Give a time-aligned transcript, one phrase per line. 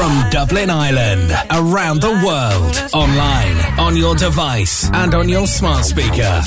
[0.00, 6.40] From Dublin Ireland, around the world, online, on your device, and on your smart speaker.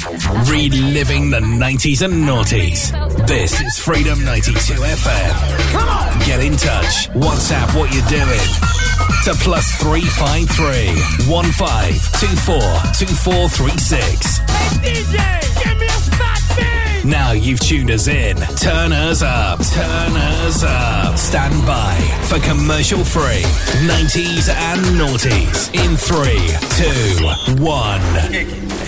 [0.50, 2.90] Reliving the 90s and noughties.
[3.28, 5.72] This is Freedom 92 FM.
[5.72, 6.20] Come on!
[6.26, 7.10] Get in touch.
[7.10, 8.42] WhatsApp what you're doing.
[9.26, 14.40] To plus 353 1524 2436.
[14.82, 18.38] DJ, give me a now you've tuned us in.
[18.58, 19.60] Turn us up.
[19.60, 21.18] Turn us up.
[21.18, 23.44] Stand by for commercial free
[23.88, 28.02] 90s and noughties in 3, 2, 1.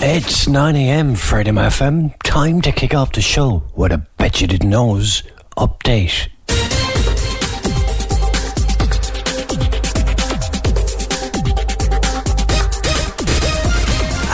[0.02, 1.14] It's 9 a.m.
[1.14, 2.14] Freedom FM.
[2.22, 5.22] Time to kick off the show with a Bet You Didn't Know's
[5.56, 6.28] update.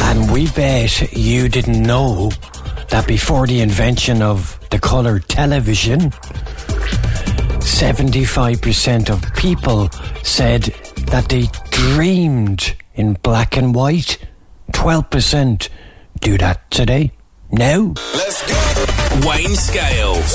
[0.05, 2.31] And we bet you didn't know
[2.93, 6.11] that before the invention of the colour television,
[7.61, 9.89] 75% of people
[10.23, 10.63] said
[11.07, 14.19] that they dreamed in black and white.
[14.73, 15.71] 12%
[16.21, 17.13] do that today.
[17.51, 17.95] Now.
[18.15, 19.29] Let's go.
[19.29, 20.35] Wayne Scales.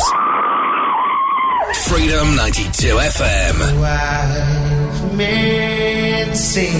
[1.86, 3.82] Freedom 92 FM.
[3.82, 6.74] Wise men say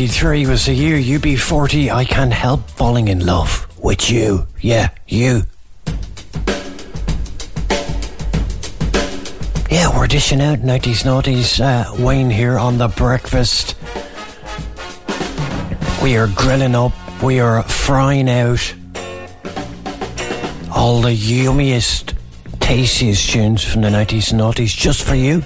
[0.00, 1.90] Thirty-three was the year You be forty.
[1.90, 4.46] I Can't Help Falling in Love with You.
[4.58, 5.42] Yeah, you.
[9.70, 11.60] Yeah, we're dishing out 90s noughties.
[11.60, 13.76] Uh, Wayne here on The Breakfast.
[16.02, 16.92] We are grilling up,
[17.22, 18.74] we are frying out
[20.74, 22.14] all the yummiest,
[22.58, 25.42] tastiest tunes from the 90s noughties just for you.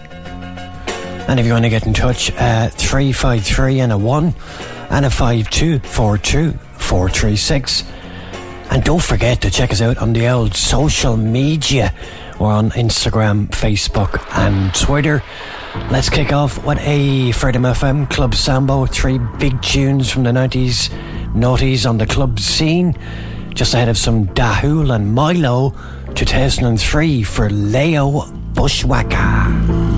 [1.27, 4.35] And if you want to get in touch, uh, 353 and a 1
[4.91, 7.85] and a 5242 436.
[8.71, 11.95] And don't forget to check us out on the old social media.
[12.39, 15.23] We're on Instagram, Facebook, and Twitter.
[15.91, 18.87] Let's kick off with a Freedom FM Club Sambo.
[18.87, 20.89] Three big tunes from the 90s,
[21.33, 22.97] noughties on the club scene.
[23.55, 25.75] Just ahead of some Dahul and Mylo,
[26.15, 29.94] 2003 for Leo Bushwhacker.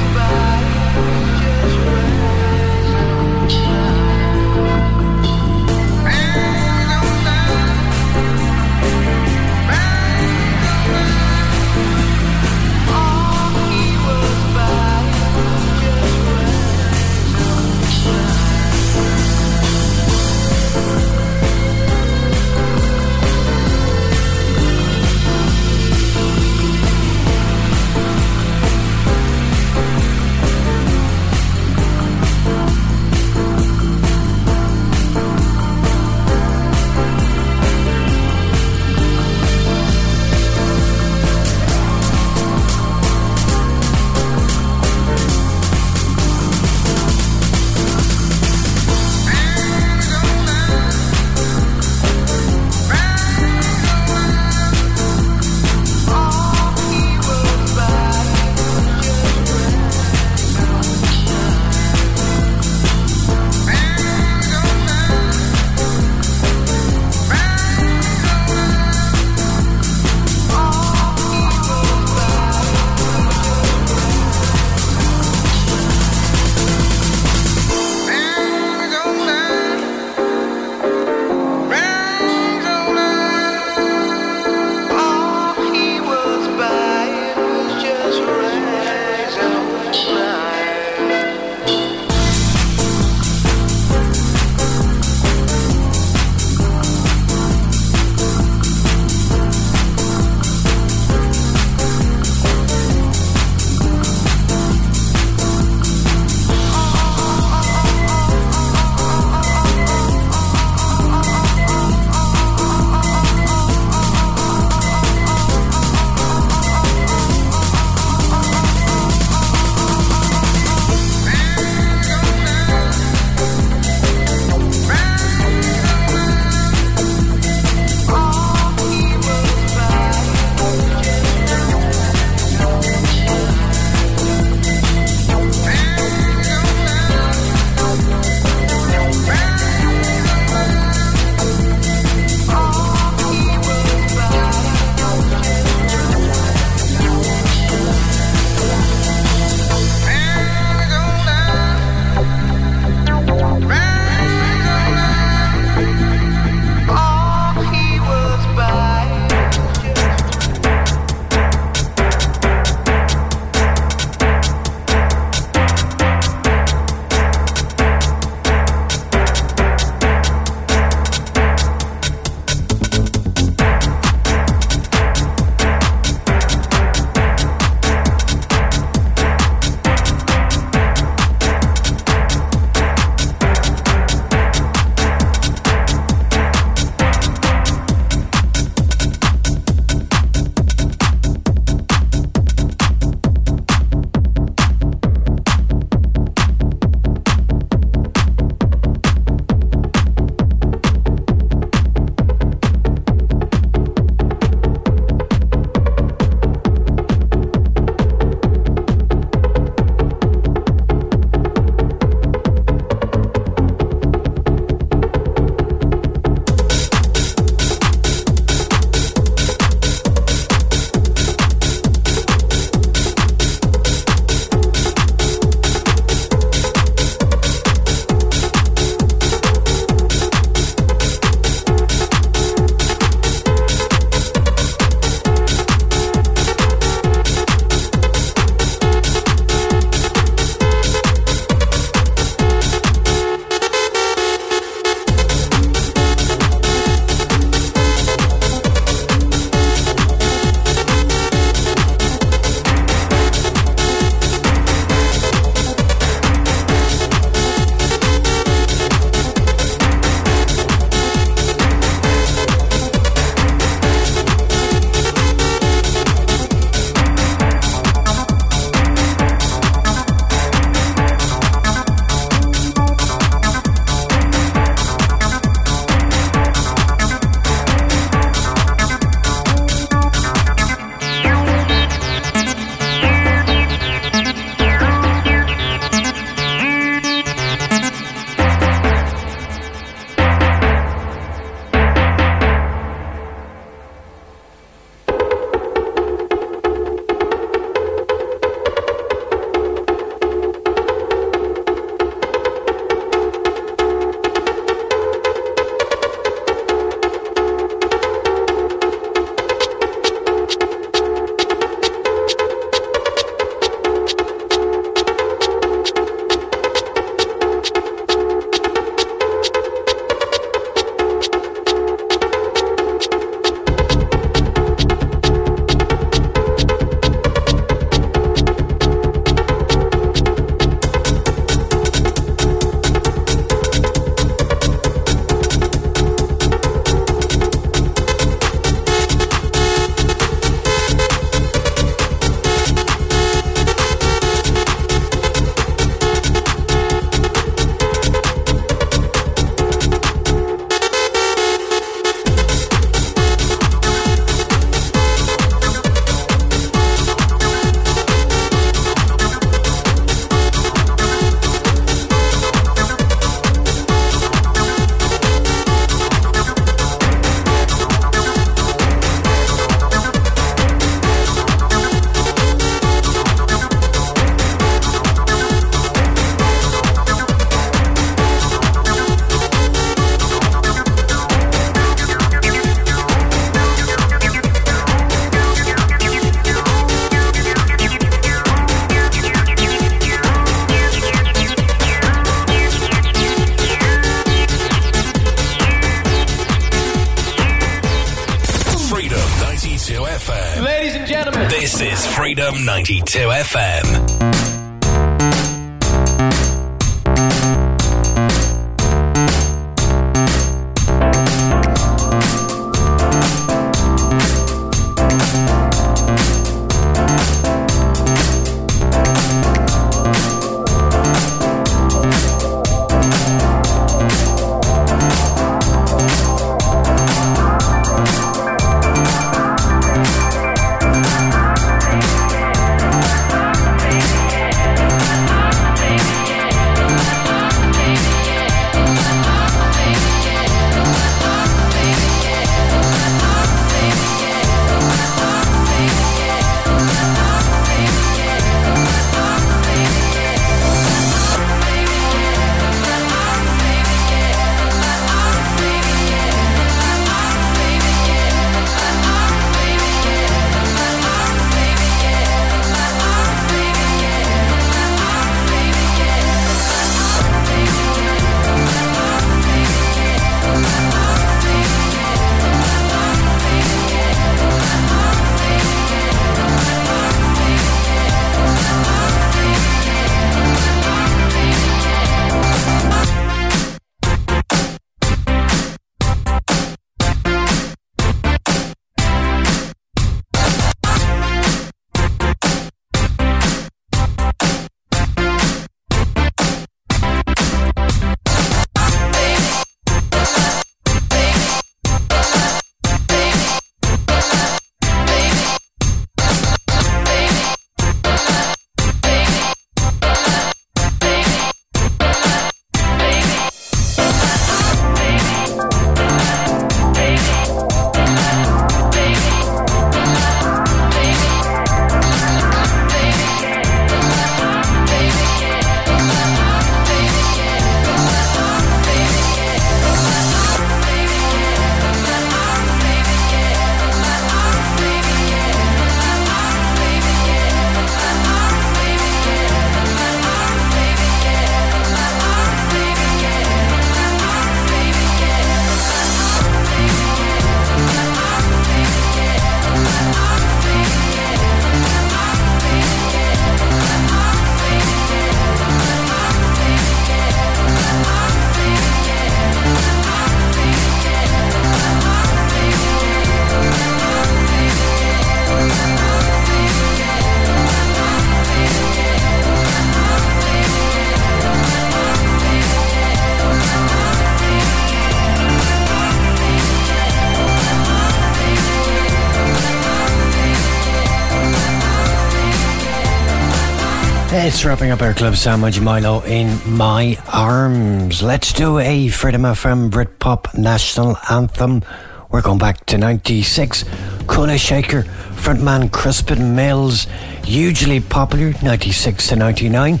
[584.48, 588.22] It's wrapping up our club sandwich, Mylo in my arms.
[588.22, 591.82] Let's do a Freedom FM Britpop national anthem.
[592.30, 593.84] We're going back to 96.
[594.24, 595.02] Kula Shaker,
[595.34, 597.06] frontman Crispin Mills,
[597.44, 600.00] hugely popular 96 to 99,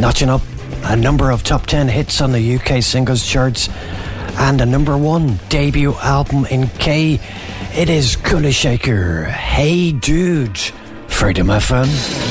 [0.00, 0.42] notching up
[0.86, 3.68] a number of top 10 hits on the UK singles charts
[4.38, 7.20] and a number one debut album in K.
[7.72, 9.26] It is Kula Shaker.
[9.26, 10.58] Hey Dude,
[11.06, 12.23] Freedom FM.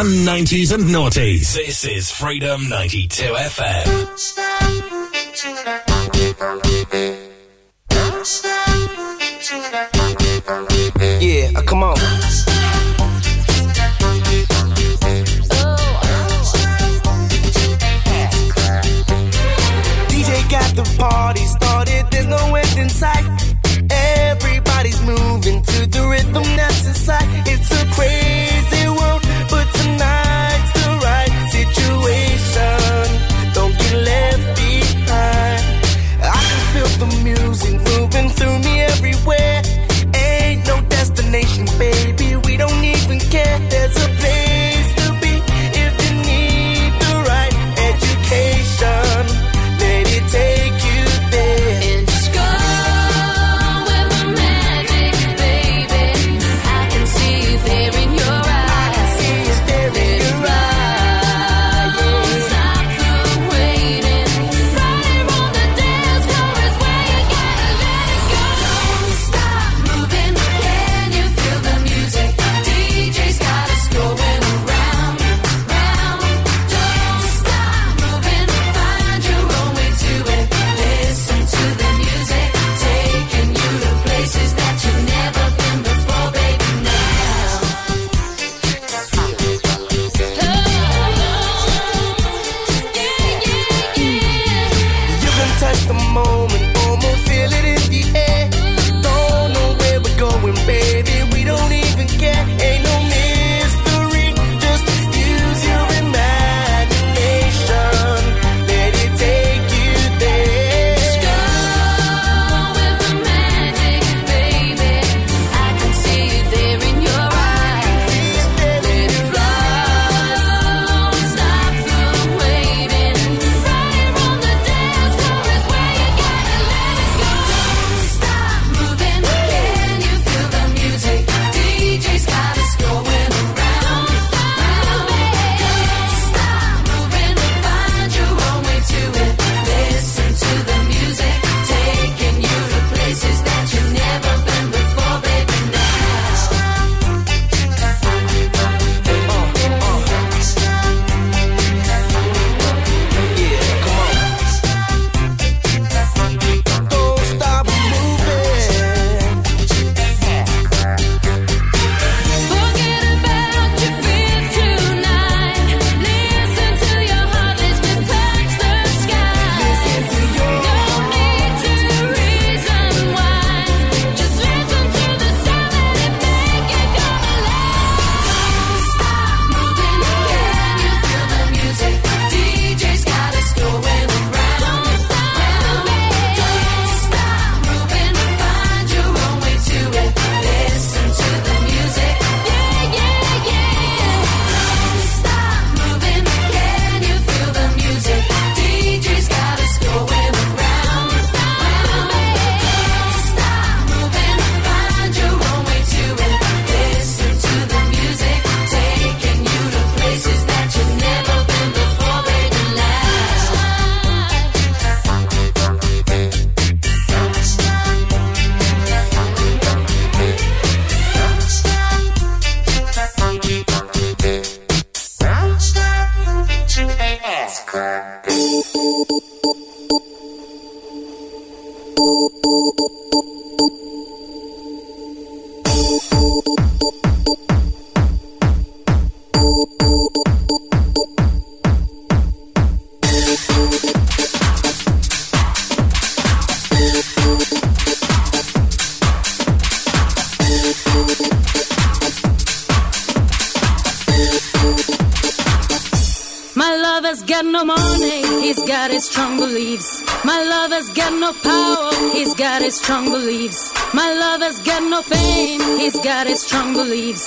[0.00, 1.52] The 90s and noughties.
[1.52, 4.40] This is Freedom 92 FM.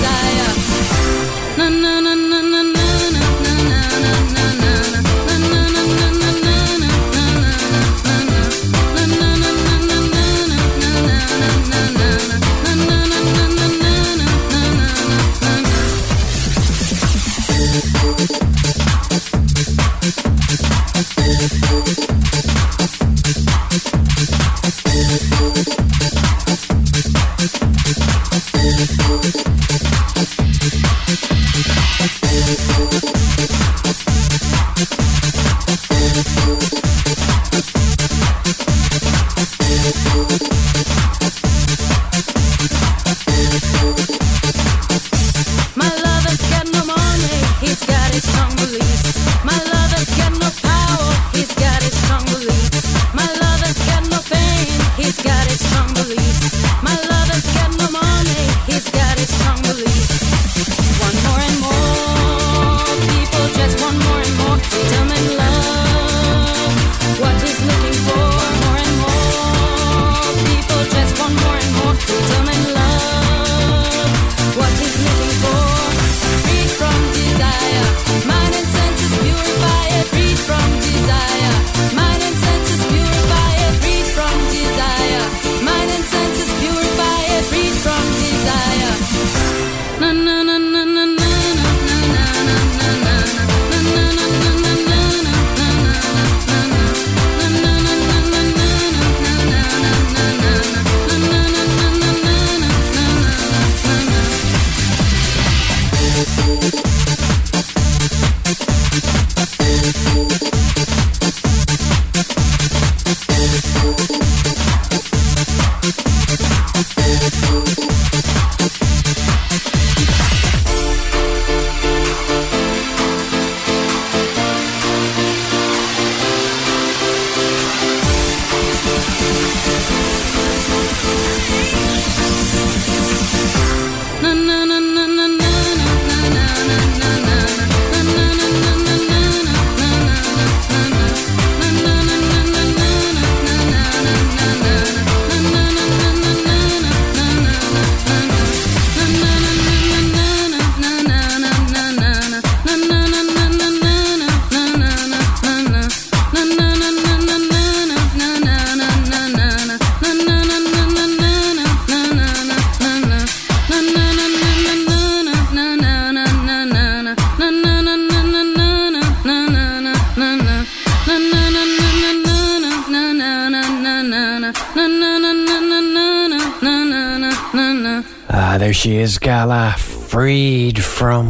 [0.00, 0.57] desire.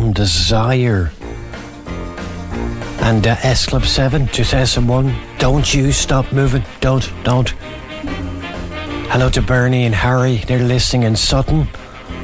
[0.08, 1.12] From desire.
[3.00, 6.64] And uh, S Club 7, 2001, don't you stop moving.
[6.80, 7.50] Don't, don't.
[9.10, 11.68] Hello to Bernie and Harry, they're listening in Sutton.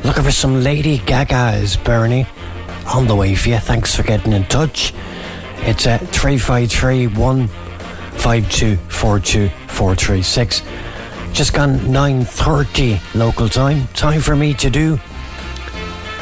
[0.04, 2.26] Looking for some Lady Gaga's, Bernie.
[2.94, 4.92] On the way for you, thanks for getting in touch.
[5.66, 10.62] It's at 353 152 42436.
[11.32, 13.88] Just gone 9.30 local time.
[13.88, 14.98] Time for me to do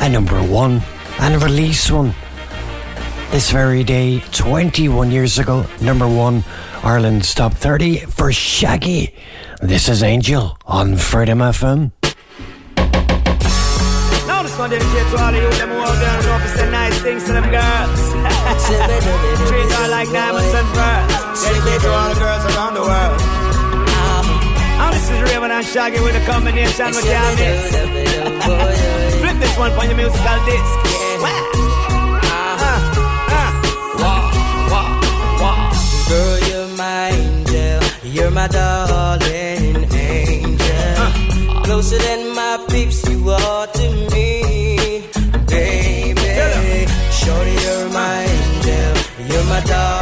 [0.01, 0.83] a number one
[1.23, 2.13] and a release one.
[3.31, 6.43] This very day, 21 years ago, number one,
[6.83, 9.15] Ireland's top 30 for Shaggy.
[9.63, 11.93] This is Angel on Freedom FM.
[14.27, 16.57] Now this one dedicated to all of you them who out there and know if
[16.59, 18.03] say nice things to them girls.
[19.49, 21.45] Treat her like diamonds and pearls.
[21.45, 23.21] Dedicated to all the girls around the world.
[24.83, 27.41] Now this is Rayvon and Shaggy with a combination with can't.
[28.45, 30.92] Oh, Flip this one for your musical disc.
[38.13, 41.63] You're my darling angel.
[41.65, 45.09] Closer than my peeps, you are to me,
[45.47, 46.87] baby.
[47.11, 48.93] Shorty, you're my angel.
[49.29, 50.02] You're my darling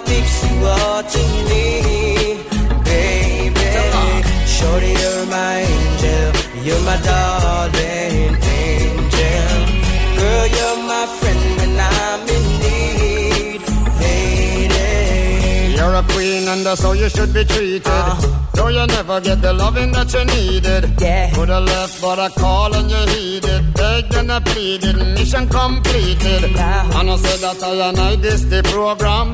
[0.87, 1.03] are
[1.49, 2.37] me,
[2.83, 3.67] baby.
[4.45, 6.29] Shorty, you're my angel.
[6.65, 9.51] You're my darling angel.
[10.19, 13.61] Girl, you're my friend when I'm in need,
[14.01, 15.75] lady.
[15.77, 17.87] You're a queen and that's how you should be treated.
[17.87, 18.41] Uh-huh.
[18.53, 21.01] Though you never get the loving that you needed.
[21.01, 21.33] Yeah.
[21.33, 23.73] Could have left, but I call and you heeded.
[23.73, 26.53] Begged and I pleaded, mission completed.
[26.53, 26.99] Wow.
[26.99, 29.33] And I said that I and I this the program.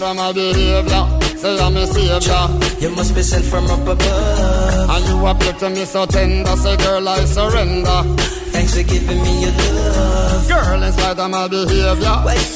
[0.00, 0.34] lady.
[0.64, 2.80] Girl, in spite of my behavior, say I'm a savior.
[2.80, 4.90] You must be sent from up above.
[4.90, 8.02] And you appear to me so tender, say girl I surrender.
[8.54, 10.48] Thanks for giving me your love.
[10.48, 11.94] Girl, in spite of my behavior,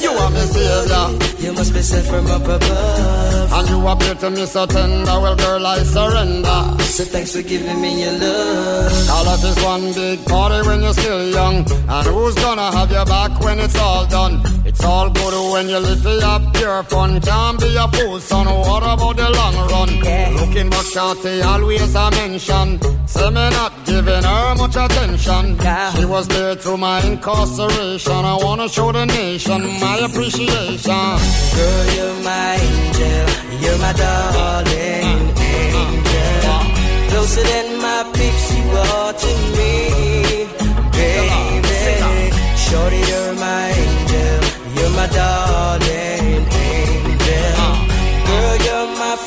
[0.01, 1.45] you are my savior.
[1.45, 3.51] You must be sent from up above.
[3.51, 6.83] And you appear to me so tender, well girl I surrender.
[6.83, 9.09] So thanks for giving me your love.
[9.09, 11.67] All of this one big party when you're still young.
[11.89, 14.41] And who's gonna have your back when it's all done?
[14.65, 17.19] It's all good when you live for your pure fun.
[17.21, 18.47] Can't be a fool, son.
[18.69, 19.91] What about the long run?
[20.05, 20.29] Yeah.
[20.39, 22.67] Looking back, shorty, always I mention.
[23.07, 25.57] Say me not giving her much attention.
[25.57, 25.91] Yeah.
[25.93, 28.21] She was there through my incarceration.
[28.33, 31.05] I wanna show the nation my appreciation.
[31.55, 33.25] Girl, you're my angel.
[33.61, 35.19] You're my darling
[35.65, 36.61] angel.
[37.09, 39.73] Closer than my peeps, you are to me,
[40.93, 41.49] baby.
[42.65, 44.39] Shorty, you're my angel.
[44.75, 46.18] You're my darling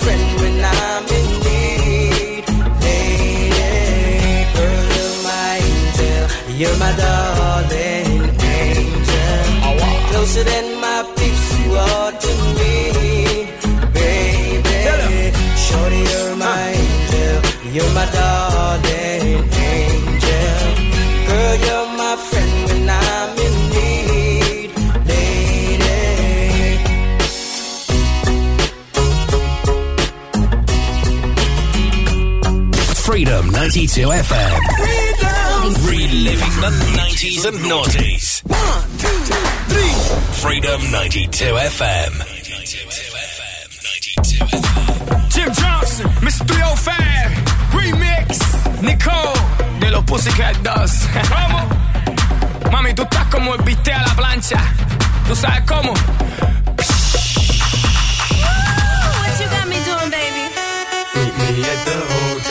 [0.01, 2.45] friend when I'm in need,
[2.84, 4.47] lady.
[4.57, 6.22] Girl, you're my angel.
[6.61, 9.40] You're my darling angel.
[10.11, 12.74] Closer than my peeps, you are to me,
[13.97, 14.76] baby.
[15.64, 17.36] Shorty, you're my angel.
[17.74, 18.52] You're my darling
[33.73, 34.61] 92 FM.
[35.89, 38.43] Reliving the 90s and noughties.
[40.43, 42.12] Freedom 92 FM.
[45.31, 46.45] Jim Jonsin, Mr.
[46.45, 48.45] 305, Remix,
[48.83, 49.41] Nicole,
[49.81, 51.09] de los Pussycat Dolls.
[51.31, 52.70] ¿Cómo?
[52.70, 54.61] Mami, tú estás como el viste a la plancha.
[55.27, 55.95] ¿Tú sabes cómo?
[55.95, 56.20] What
[59.41, 60.51] you got me doing, baby?
[61.14, 62.41] Meet me at the hotel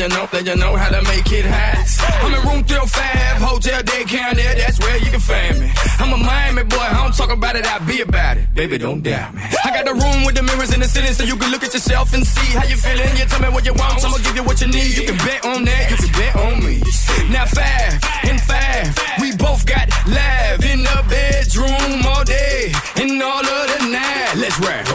[0.00, 1.76] you know that you know how to make it hot.
[2.24, 5.68] I'm in room 305, hotel Dade County, that's where you can find me.
[6.00, 8.48] I'm a Miami boy, I don't talk about it, I be about it.
[8.54, 9.44] Baby, don't doubt me.
[9.44, 11.74] I got the room with the mirrors in the ceiling so you can look at
[11.74, 13.12] yourself and see how you feeling.
[13.12, 14.96] You tell me what you want, I'ma give you what you need.
[14.96, 16.80] You can bet on that, you can bet on me.
[17.28, 18.88] Now five and five,
[19.20, 24.32] we both got live in the bedroom all day and all of the night.
[24.40, 24.89] Let's rap.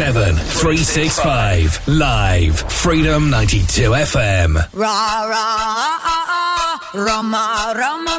[0.00, 4.56] 365 live Freedom 92 FM.
[4.72, 8.16] Ra ra ah, ah, ah, rama, rama,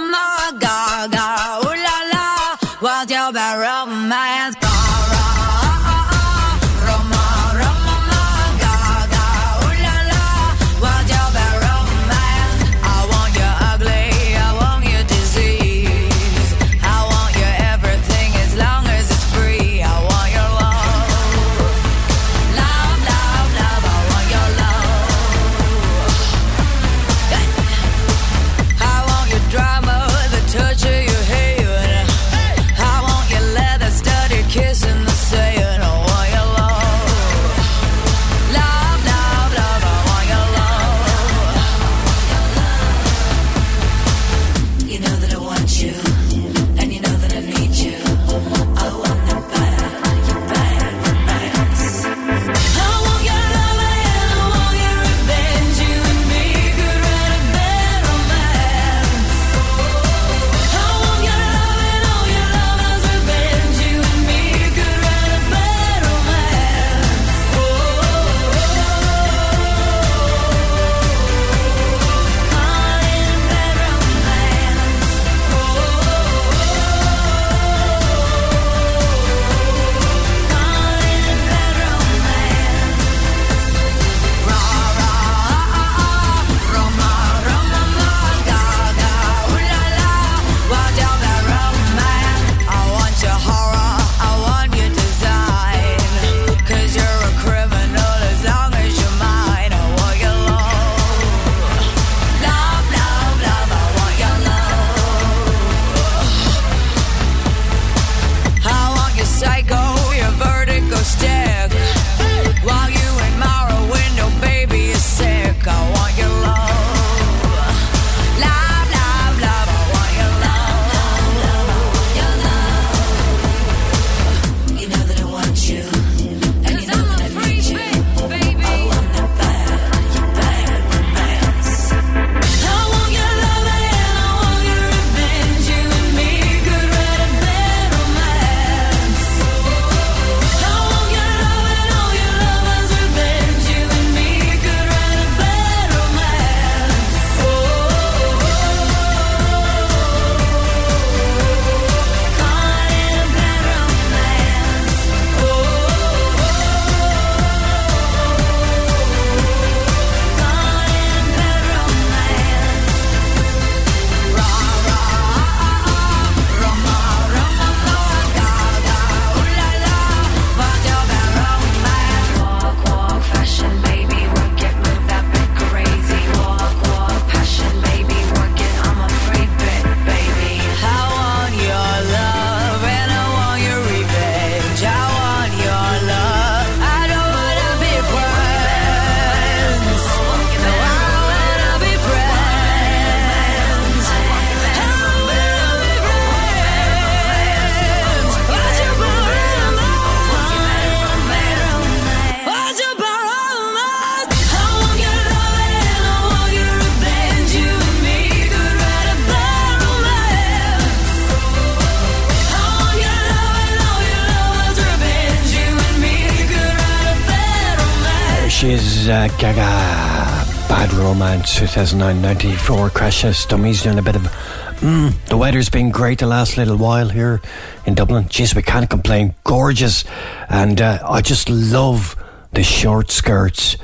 [221.42, 226.20] Prince 2009 94 Crash House Dummies doing a bit of mm, the weather's been great
[226.20, 227.42] the last little while here
[227.88, 228.26] in Dublin.
[228.26, 229.34] Jeez we can't complain.
[229.44, 230.04] Gorgeous.
[230.50, 232.16] And uh, I just love
[232.54, 233.76] the short skirts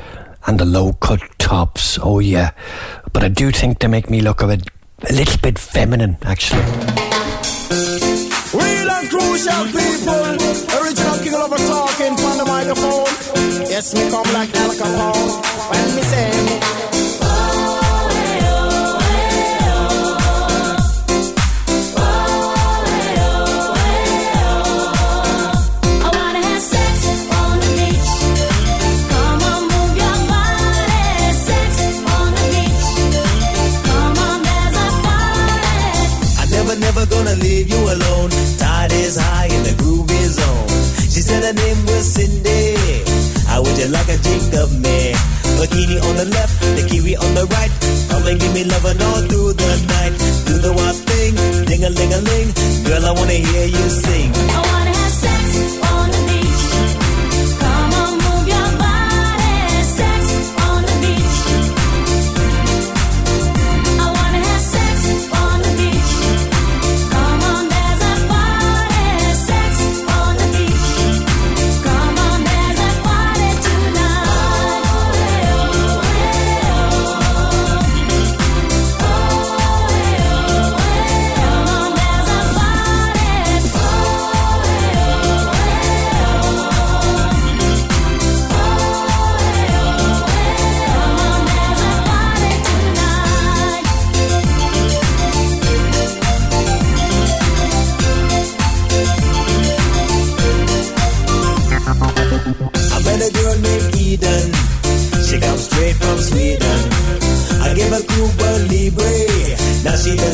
[0.45, 1.97] and the low cut tops.
[1.99, 2.51] Oh yeah.
[3.11, 4.69] But I do think they make me look a bit
[5.09, 6.61] a little bit feminine actually.
[8.53, 10.77] Real and crucial people.
[10.77, 13.65] Original king lover talking from the microphone.
[13.67, 15.71] Yes me come like Al Capone.
[15.71, 16.86] When me sing
[46.07, 47.71] on the left, the kiwi on the right.
[48.09, 50.13] Come and give me love and all through the night.
[50.47, 51.35] Do the wild thing,
[51.65, 52.49] ding a ling a ling.
[52.85, 54.96] Girl, I wanna hear you sing.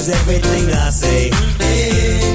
[0.03, 1.29] is everything I say.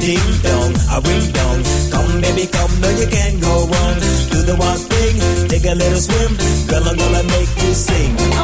[0.00, 1.60] Ding dong, a ring dong.
[1.92, 3.94] Come baby, come, no you can't go on.
[4.32, 6.32] Do the wild thing, take a little swim.
[6.68, 8.37] Girl, I'm gonna make you sing.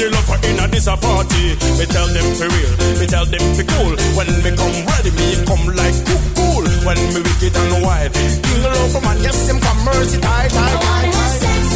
[0.00, 1.52] the lover in a this a party.
[1.76, 3.92] Me tell them for real, me tell them for cool.
[4.16, 6.24] When me come ready, me come like cool.
[6.40, 6.64] cool.
[6.88, 10.80] When me wicked and wild, king love for man, yes, him come mercy, tight, tight,
[10.80, 11.69] tight, tight.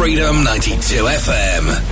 [0.00, 1.89] Freedom 92 FM.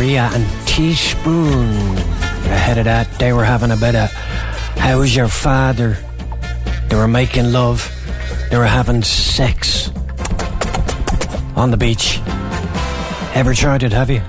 [0.00, 1.98] Maria and Teaspoon.
[2.48, 4.10] Ahead of that, they were having a bit of
[4.80, 5.98] How's Your Father?
[6.88, 7.86] They were making love.
[8.50, 9.90] They were having sex
[11.54, 12.18] on the beach.
[13.34, 14.22] Ever tried it, have you?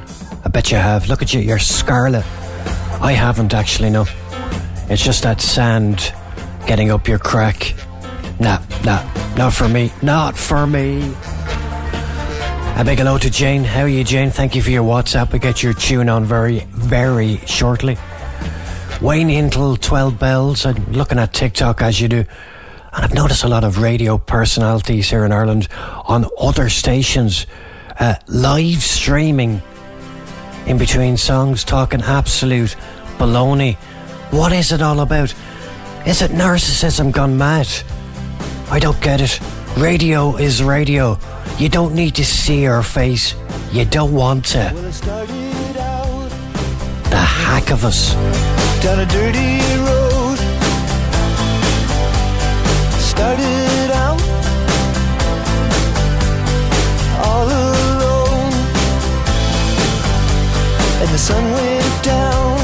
[0.43, 1.07] I bet you have.
[1.07, 2.26] Look at you, you're scarlet.
[2.99, 4.05] I haven't actually, no.
[4.89, 6.13] It's just that sand
[6.67, 7.76] getting up your crack.
[8.41, 9.93] Nah, nah, not for me.
[10.01, 11.15] Not for me.
[12.82, 13.63] A big hello to Jane.
[13.63, 14.32] How are you, Jane?
[14.32, 15.32] Thank you for your WhatsApp.
[15.32, 17.95] We get your tune on very, very shortly.
[18.99, 20.65] Wayne until 12 bells.
[20.65, 22.17] I'm looking at TikTok as you do.
[22.17, 25.67] And I've noticed a lot of radio personalities here in Ireland
[26.07, 27.45] on other stations
[27.99, 29.61] uh, live streaming
[30.65, 32.75] in between songs, talking absolute
[33.19, 33.75] baloney.
[34.32, 35.36] What is it all about?
[36.07, 37.67] Is it narcissism gone mad?
[38.71, 39.39] I don't get it.
[39.77, 41.19] Radio is radio.
[41.58, 43.36] You don't need to see her face.
[43.72, 44.74] You don't want to.
[47.10, 48.14] The hack of us.
[48.82, 50.38] down a dirty road.
[52.99, 54.22] Started out
[57.24, 58.54] all alone,
[61.02, 62.58] and the sun went down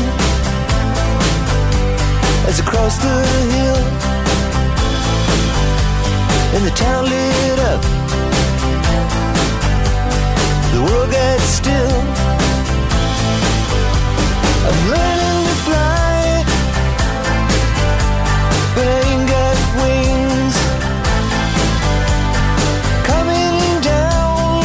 [2.48, 3.18] as I crossed the
[3.54, 3.84] hill,
[6.56, 7.97] and the town lit up.
[10.78, 12.02] The world gets still.
[14.68, 16.46] I'm learning to fly,
[18.76, 20.56] but I got wings.
[23.10, 24.62] Coming down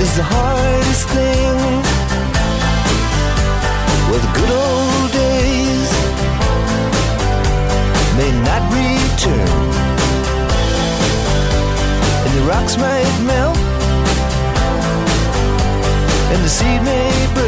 [0.00, 1.56] is the hardest thing.
[4.08, 5.90] Well, the good old days
[8.16, 9.60] may not return,
[12.24, 13.61] and the rocks might melt
[16.32, 17.41] and the seed may burn.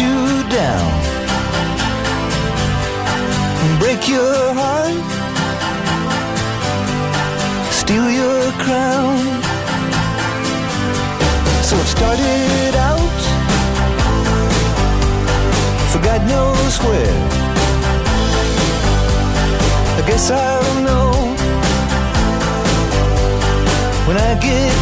[0.00, 0.90] You down
[3.62, 4.94] and break your heart,
[7.72, 9.18] steal your crown.
[11.62, 13.20] So it started out
[15.90, 17.18] for God knows where.
[19.98, 21.10] I guess I'll know
[24.06, 24.77] when I get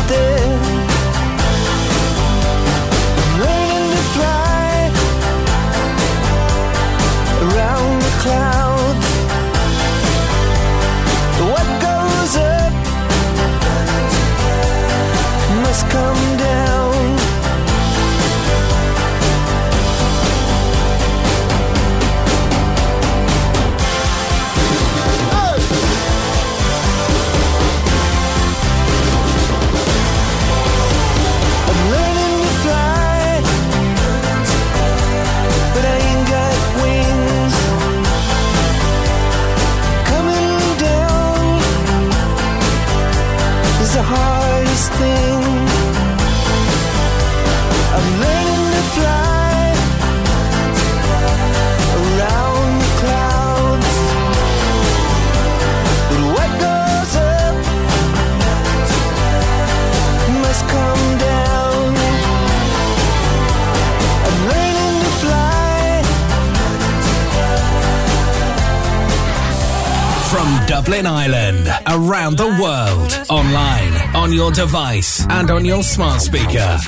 [70.87, 76.79] Dublin Island, around the world, online, on your device, and on your smart speaker.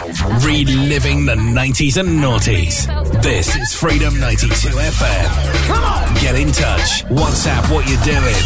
[0.46, 2.86] Reliving the 90s and noughties.
[3.22, 5.66] This is Freedom 92 FM.
[5.66, 6.14] Come on!
[6.14, 7.03] Get in touch.
[7.07, 8.38] WhatsApp what you're doing.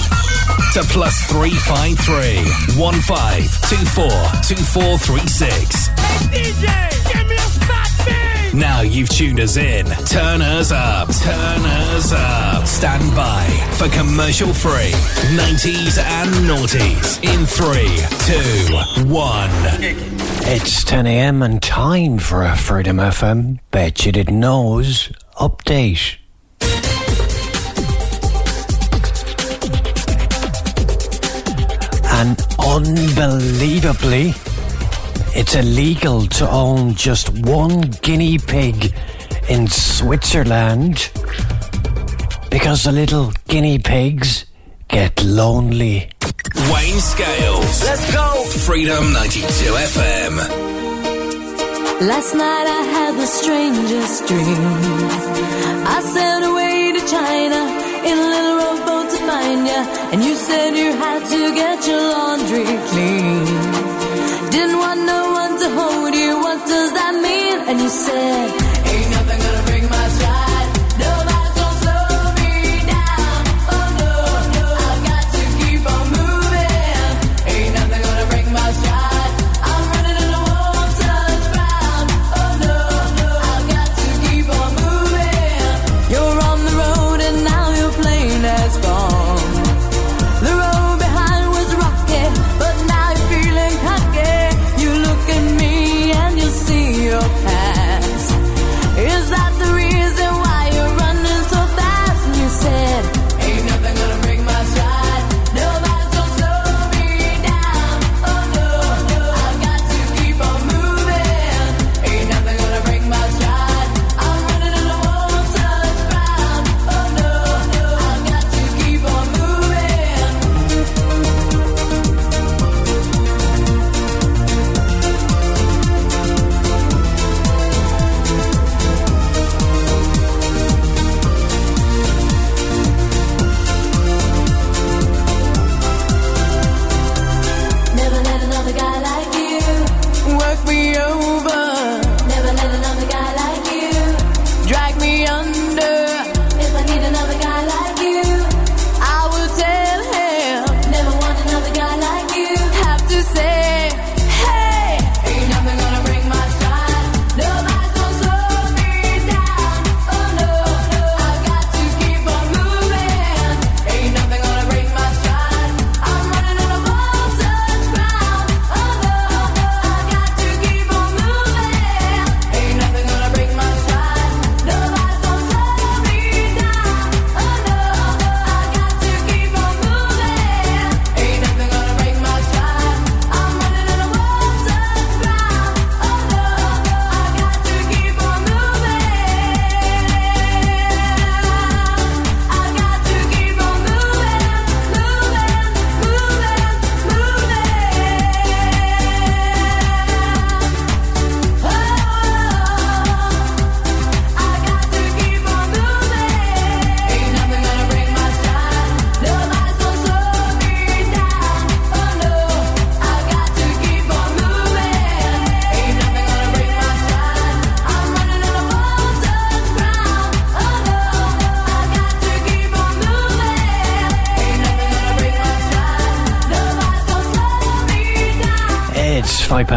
[0.72, 5.88] To plus 353 1524 2436.
[6.32, 6.91] DJ,
[8.55, 12.66] Now you you've tuned us in, turn us up, turn us up.
[12.66, 14.92] Stand by for commercial free
[15.34, 17.96] 90s and noughties in three,
[18.28, 19.50] two, one.
[20.44, 21.42] It's 10 a.m.
[21.42, 25.09] and time for a Freedom FM Bet You Didn't Know's
[25.40, 26.18] update.
[32.05, 34.34] And unbelievably,
[35.35, 38.95] it's illegal to own just one guinea pig
[39.49, 41.11] in Switzerland
[42.51, 44.45] because the little guinea pigs
[44.89, 46.11] get lonely.
[46.70, 47.85] Wayne Scales.
[47.85, 48.45] Let's go.
[48.66, 50.35] Freedom 92 FM.
[52.09, 54.72] Last night I had the strangest dream.
[55.87, 57.61] I sailed away to China
[58.09, 59.80] in a little rowboat to find ya,
[60.12, 63.45] and you said you had to get your laundry clean.
[64.51, 65.22] Didn't want no one
[65.62, 66.36] to hold you.
[66.38, 67.56] What does that mean?
[67.68, 68.72] And you said,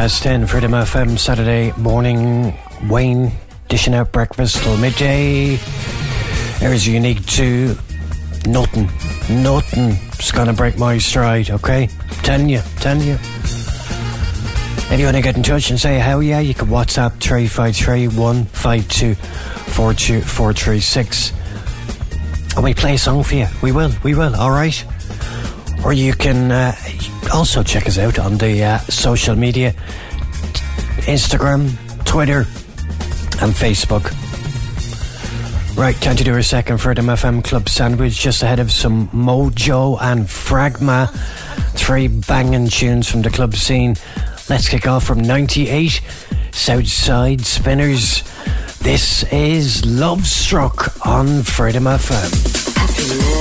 [0.06, 2.54] past 10, Freedom FM, Saturday morning.
[2.88, 3.32] Wayne
[3.70, 5.56] dishing out breakfast till midday.
[6.60, 7.76] There's your Unique II
[8.46, 8.86] Nothing,
[9.42, 11.90] nothing's gonna break my stride, okay?
[12.22, 13.16] Telling you, telling you.
[14.94, 18.10] If you want to get in touch and say how, yeah, you can WhatsApp 353
[18.10, 21.34] 152 42436.
[22.56, 23.48] And we play a song for you.
[23.64, 24.86] We will, we will, alright?
[25.84, 26.76] Or you can uh,
[27.34, 29.74] also check us out on the uh, social media
[31.06, 31.72] Instagram,
[32.06, 32.40] Twitter,
[33.42, 34.12] and Facebook.
[35.78, 40.02] Right, time to do a second Freedom FM Club sandwich just ahead of some Modjo
[40.02, 41.10] and Fragma.
[41.74, 43.96] Three banging tunes from the club scene.
[44.50, 46.02] Let's kick off from 98
[46.52, 48.24] Southside Spinners.
[48.80, 53.35] This is Luvstruck on Freedom FM.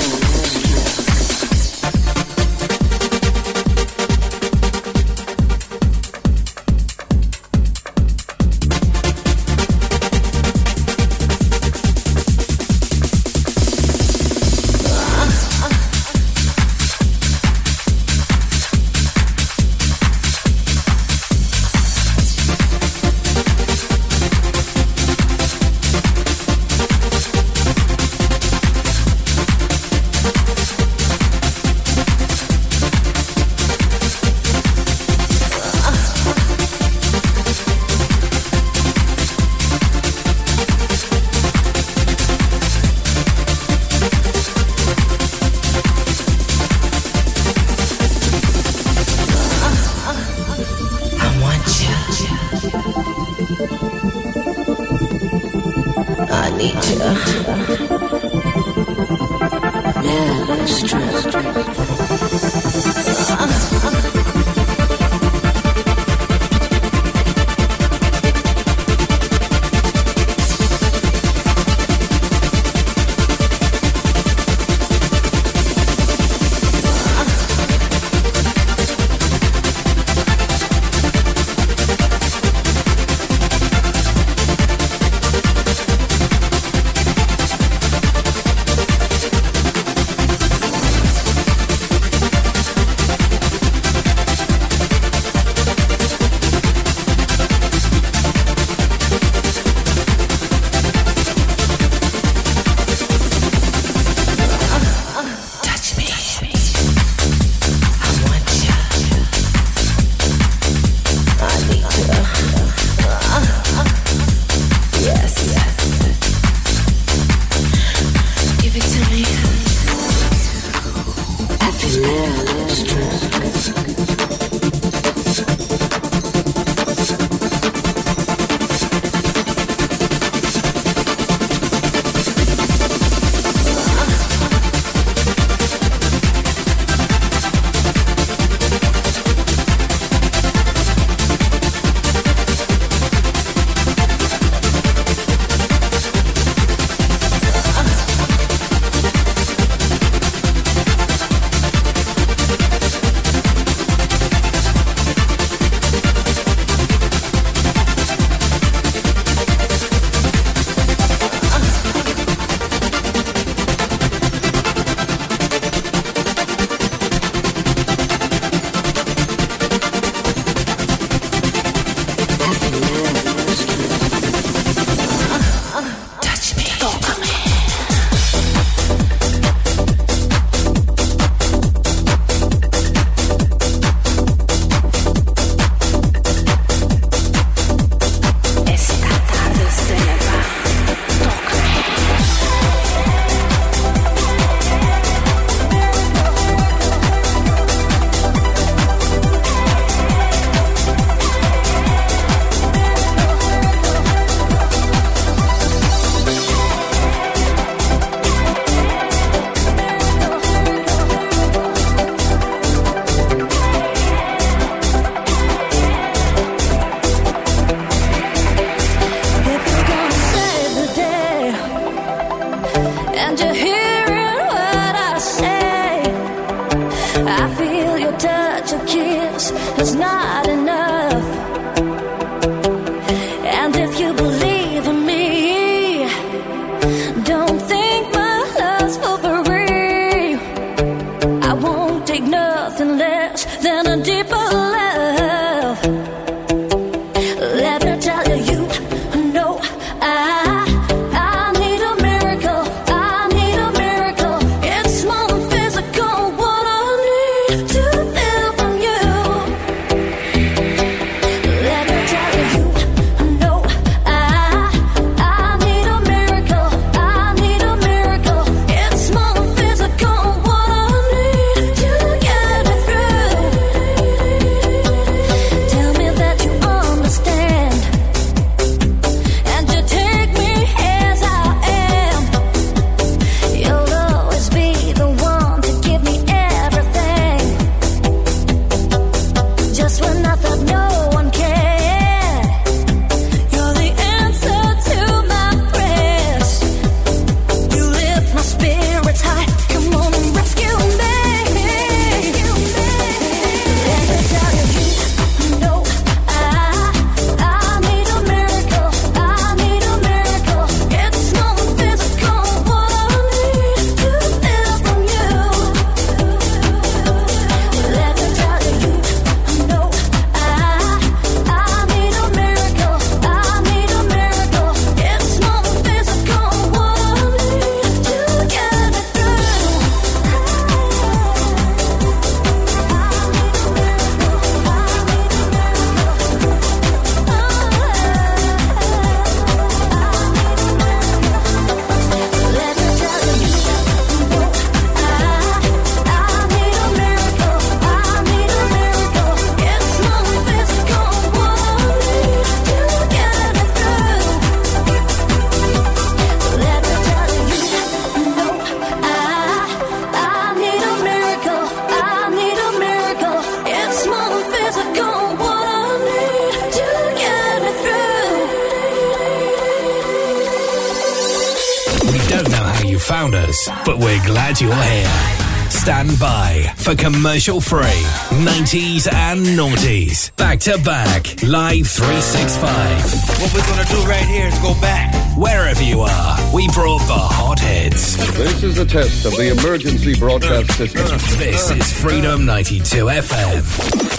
[376.94, 378.04] for commercial free.
[378.44, 380.34] 90s and noughties.
[380.36, 381.42] Back to back.
[381.42, 383.40] Live 365.
[383.40, 385.14] What we're going to do right here is go back.
[385.36, 388.16] Wherever you are, we brought the hot heads.
[388.36, 391.18] This is a test of the emergency broadcast system.
[391.38, 394.13] This is Freedom 92 FM.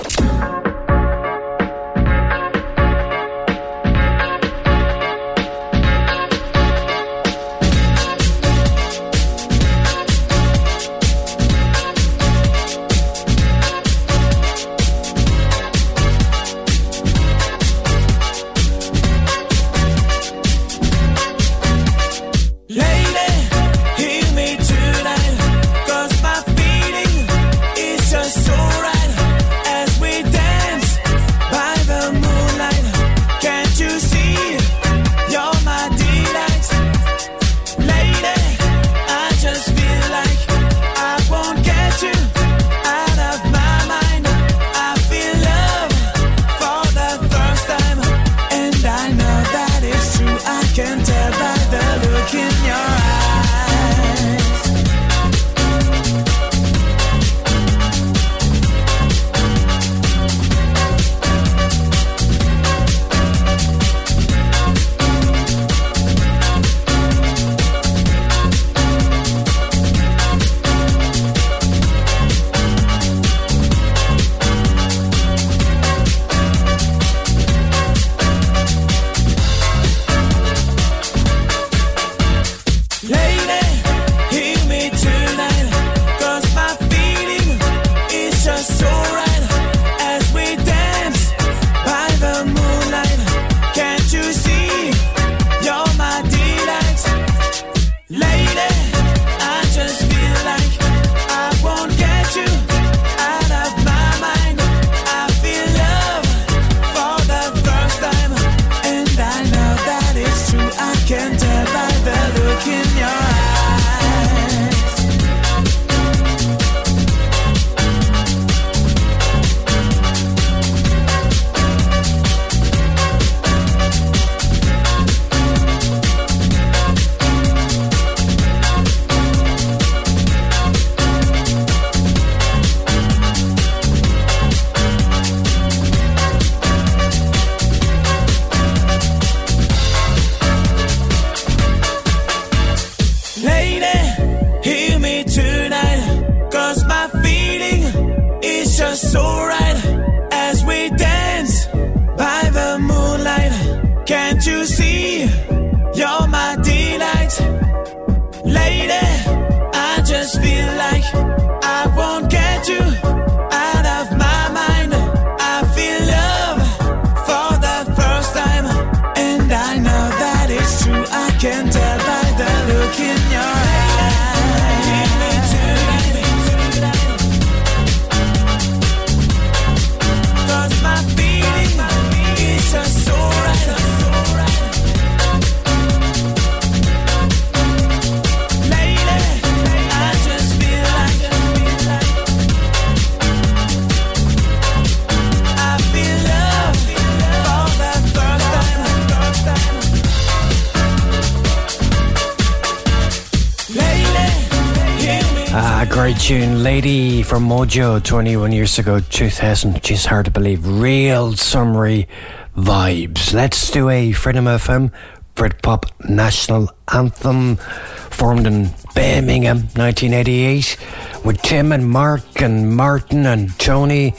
[207.36, 209.86] from Modjo 21 years ago, 2000.
[209.86, 210.66] She's hard to believe.
[210.66, 212.08] Real summary
[212.56, 213.34] vibes.
[213.34, 214.90] Let's do a Freedom FM
[215.36, 220.78] Britpop national anthem formed in Birmingham 1988
[221.26, 224.12] with Tim and Mark and Martin and Tony.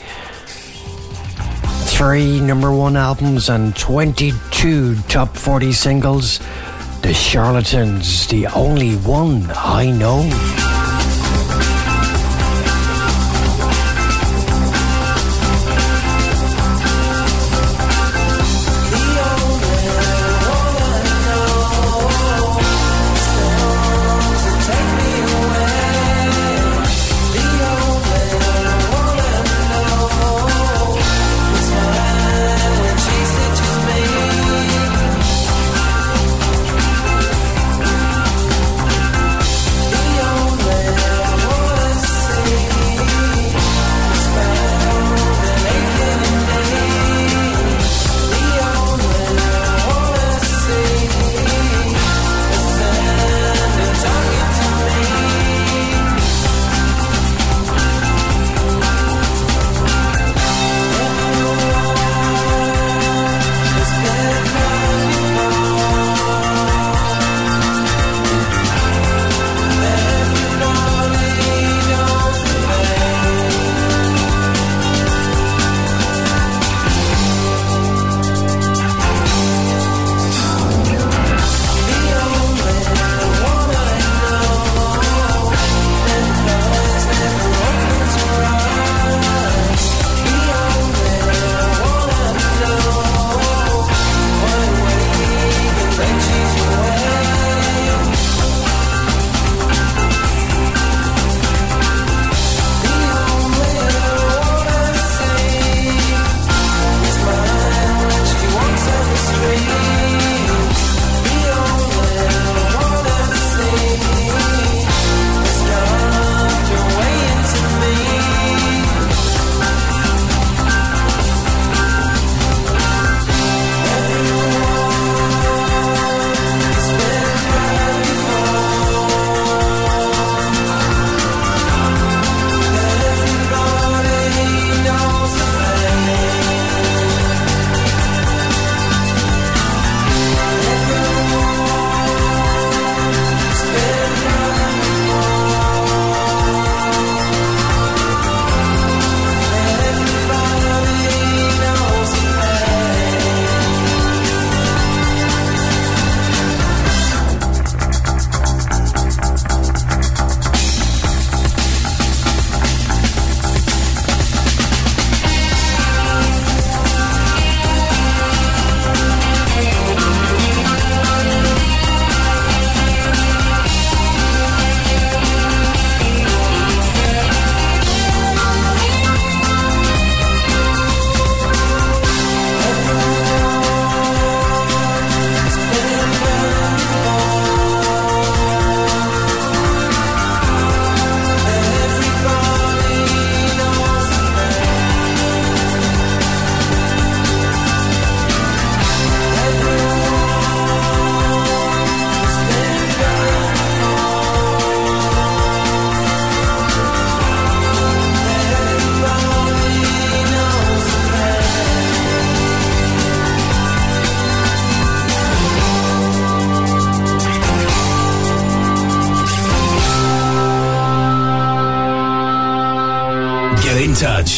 [1.87, 6.37] Three number one albums and 22 top 40 singles.
[7.01, 10.66] The Charlatans, the only one I know.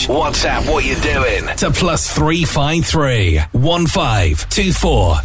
[0.10, 5.15] WhatsApp what you're doing to plus 353 1524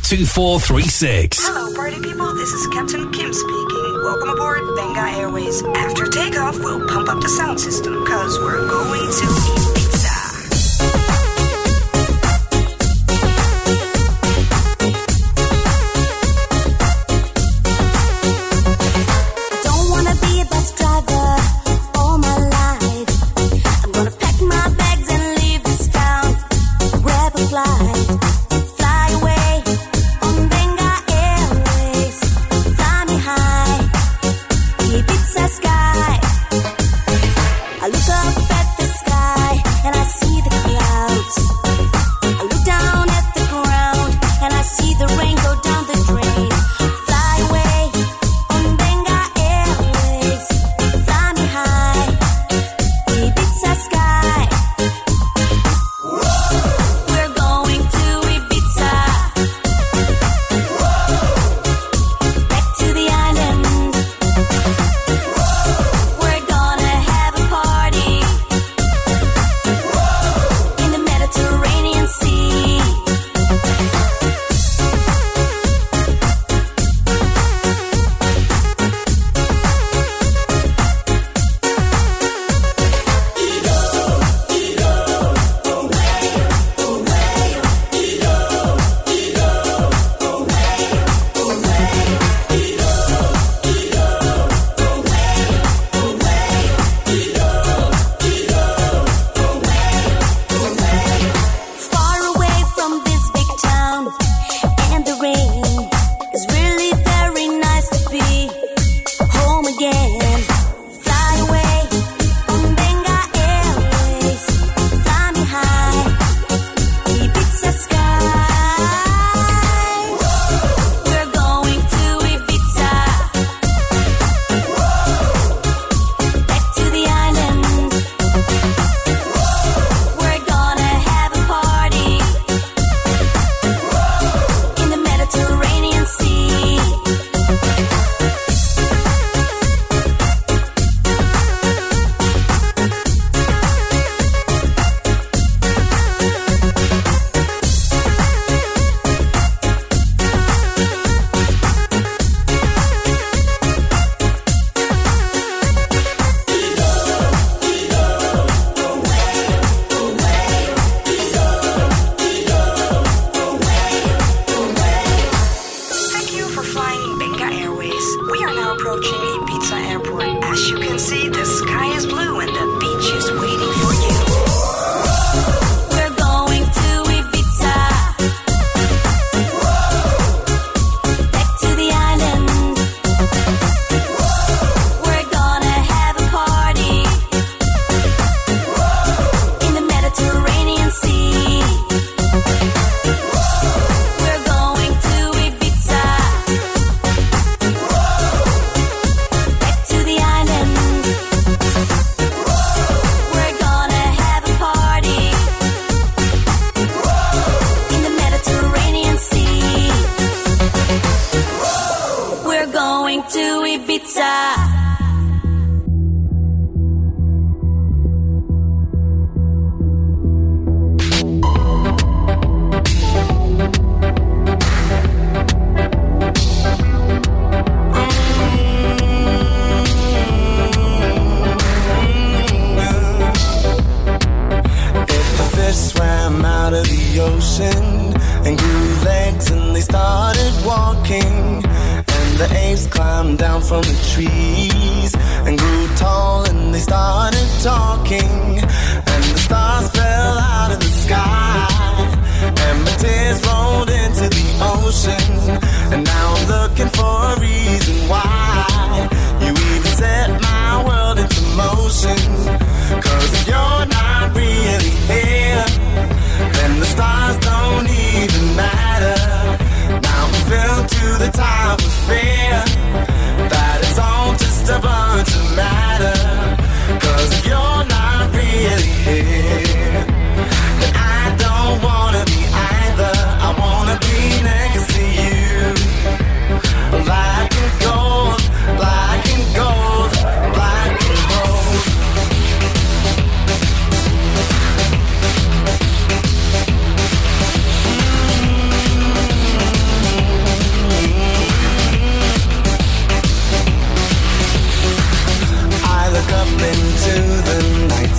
[1.40, 2.34] Hello, party people.
[2.34, 4.02] This is Captain Kim speaking.
[4.04, 5.62] Welcome aboard Venga Airways.
[5.62, 9.73] After takeoff, we'll pump up the sound system because we're going to.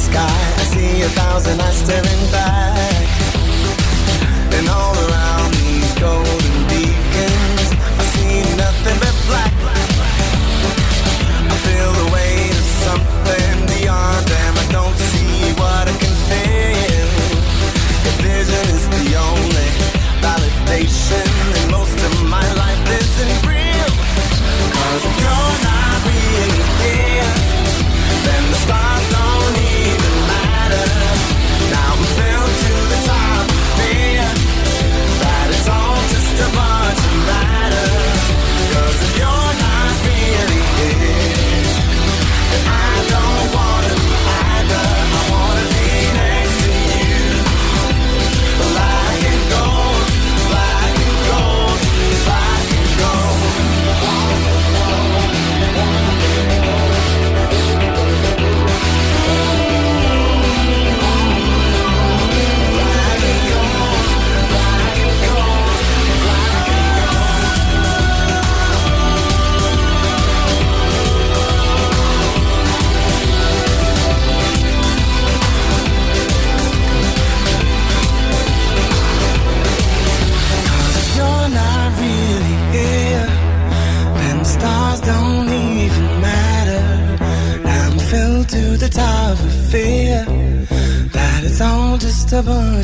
[0.05, 0.37] sky.
[0.61, 2.74] I see a thousand eyes staring back.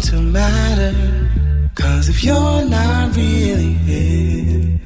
[0.10, 1.70] Of matter.
[1.76, 4.80] Cause if you're not really here,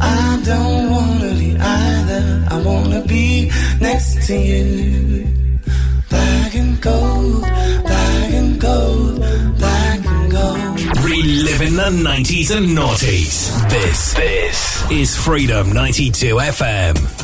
[0.00, 2.46] I don't wanna be either.
[2.50, 3.50] I wanna be
[3.80, 5.26] next to you.
[6.10, 9.20] Black and gold, black and gold,
[9.58, 11.04] black and gold.
[11.04, 13.68] Reliving the 90s and noughties.
[13.70, 17.17] This, this is Freedom 92 FM.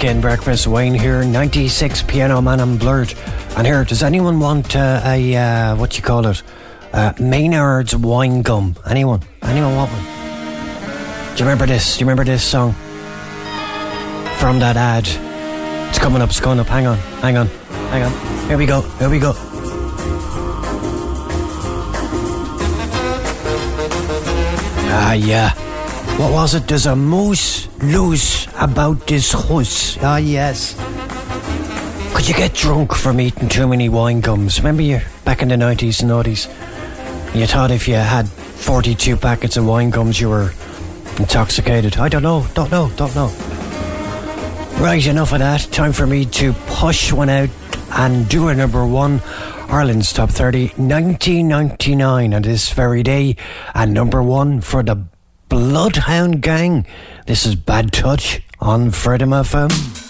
[0.00, 0.66] Weekend breakfast.
[0.66, 3.12] Wayne here, 96 Piano Man and Blurred.
[3.54, 6.42] And here, does anyone want uh, a, uh, what you call it?
[6.94, 8.76] Uh, Maynard's wine gum.
[8.88, 9.20] Anyone?
[9.42, 10.02] Anyone want one?
[11.36, 11.98] Do you remember this?
[11.98, 12.72] Do you remember this song?
[14.38, 15.06] From that ad.
[15.90, 16.68] It's coming up, it's coming up.
[16.68, 17.48] Hang on, hang on,
[17.90, 18.48] hang on.
[18.48, 19.34] Here we go, here we go.
[24.92, 25.50] Ah, yeah.
[26.18, 26.66] What was it?
[26.66, 29.96] Does a moose loose about this house.
[30.02, 30.76] Ah, yes.
[32.14, 34.58] Could you get drunk from eating too many wine gums?
[34.58, 36.46] Remember you back in the 90s and 90s?
[37.34, 40.52] You thought if you had 42 packets of wine gums, you were
[41.18, 41.96] intoxicated.
[41.96, 43.28] I don't know, don't know, don't know.
[44.78, 45.60] Right, enough of that.
[45.72, 47.50] Time for me to push one out
[47.92, 49.22] and do a number one.
[49.68, 53.36] Ireland's Top 30, 1999 on this very day.
[53.74, 55.06] And number one for the
[55.48, 56.86] Bloodhound Gang.
[57.26, 60.09] This is Bad Touch on Freedom FM.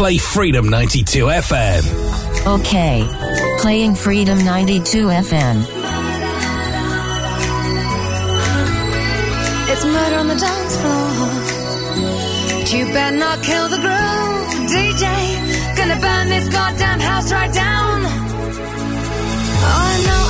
[0.00, 1.84] play Freedom 92 FM.
[2.46, 3.04] Okay.
[3.58, 5.60] Playing Freedom 92 FM.
[9.68, 11.04] It's murder on the dance floor.
[12.60, 15.04] But you better not kill the groove, DJ.
[15.76, 18.00] Gonna burn this goddamn house right down.
[19.62, 20.29] Oh, I know.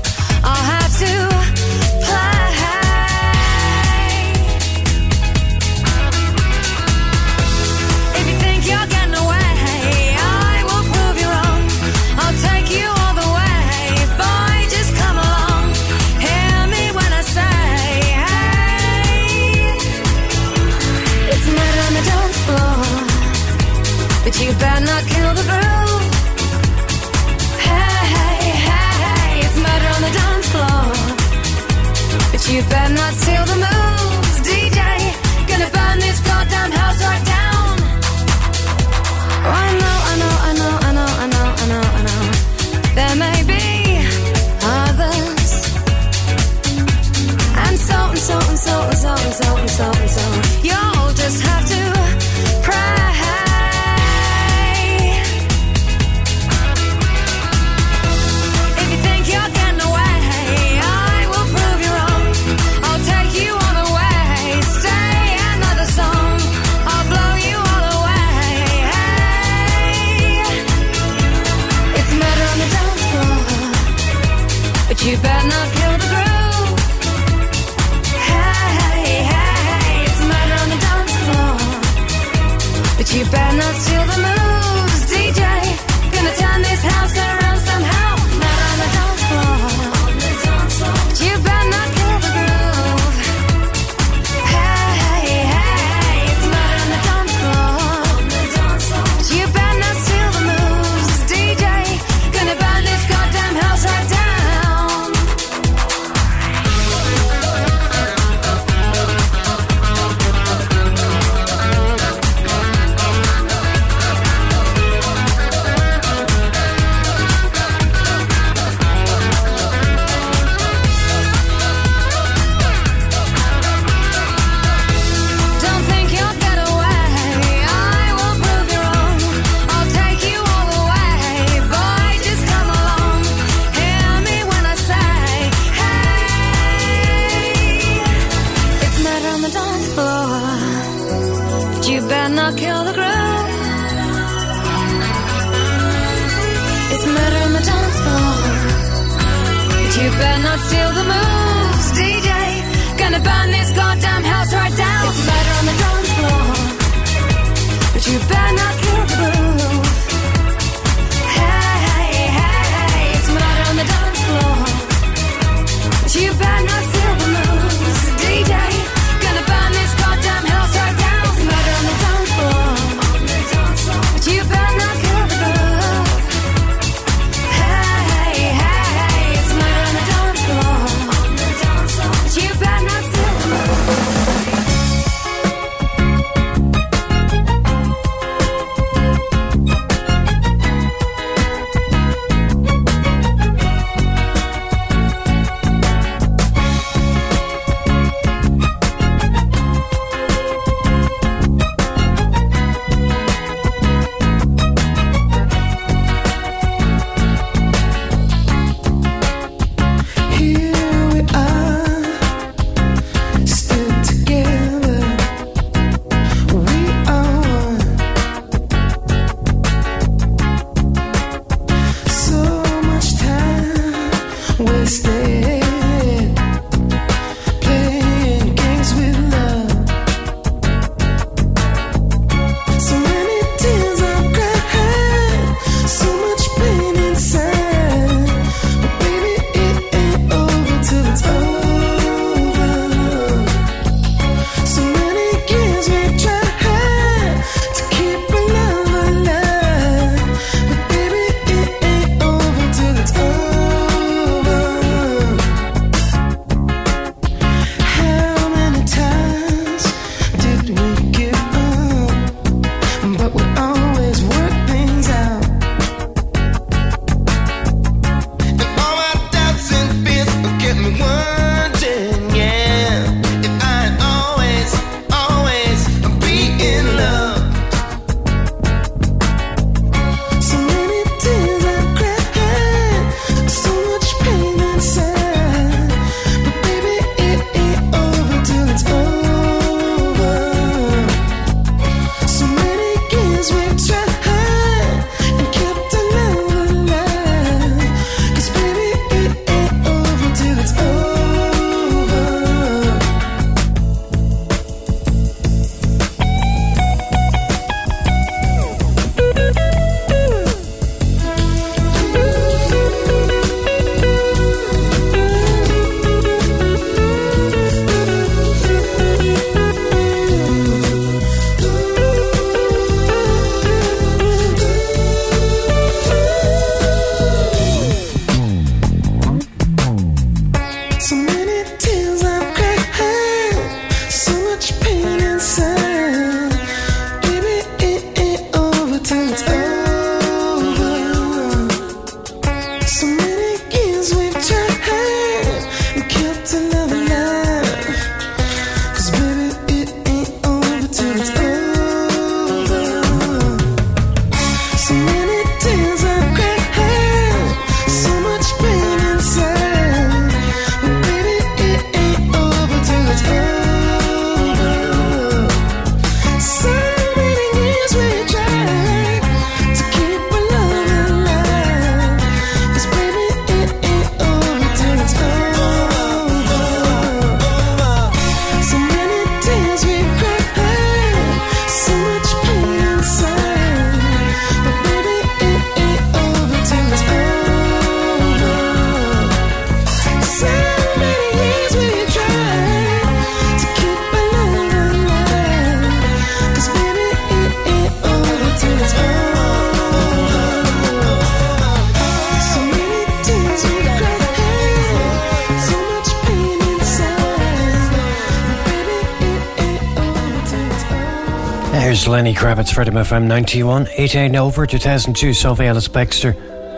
[412.61, 416.35] Kravitz, Freedom FM 91, 18 over 2002, Sophie Ellis Bextor.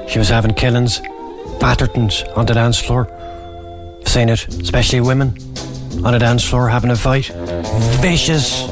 [0.07, 1.01] She was having killings,
[1.59, 3.11] Battertons on the dance floor.
[3.99, 5.37] I've seen it, especially women
[6.05, 7.25] on a dance floor having a fight.
[8.01, 8.65] Vicious.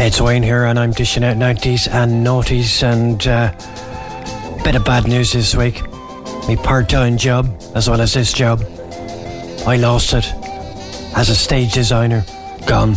[0.00, 3.52] It's Wayne here, and I'm dishing out 90s and noughties, and uh,
[4.62, 5.82] bit of bad news this week.
[6.48, 8.62] My part time job, as well as this job,
[9.66, 10.32] I lost it
[11.14, 12.24] as a stage designer.
[12.66, 12.96] Gone.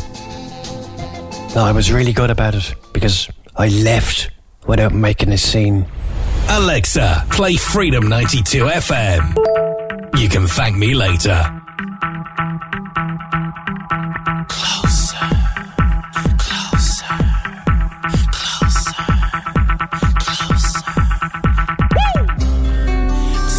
[1.54, 4.32] No, I was really good about it because I left
[4.68, 5.86] without making a scene.
[6.50, 9.36] Alexa, play Freedom 92 FM.
[10.18, 11.38] You can thank me later.
[14.48, 15.28] Closer,
[16.40, 17.18] closer,
[18.40, 19.06] closer,
[20.24, 20.86] closer.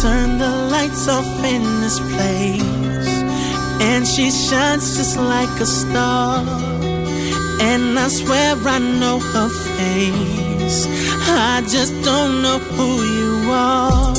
[0.01, 2.63] Turn the lights off in this place.
[3.81, 6.43] And she shines just like a star.
[7.65, 10.85] And I swear I know her face.
[11.29, 14.13] I just don't know who you are.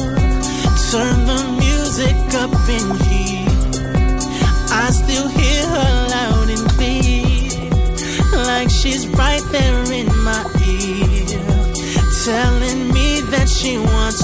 [0.91, 3.45] Turn the music up in here.
[4.83, 8.45] I still hear her loud and clear.
[8.47, 11.27] Like she's right there in my ear.
[12.25, 14.24] Telling me that she wants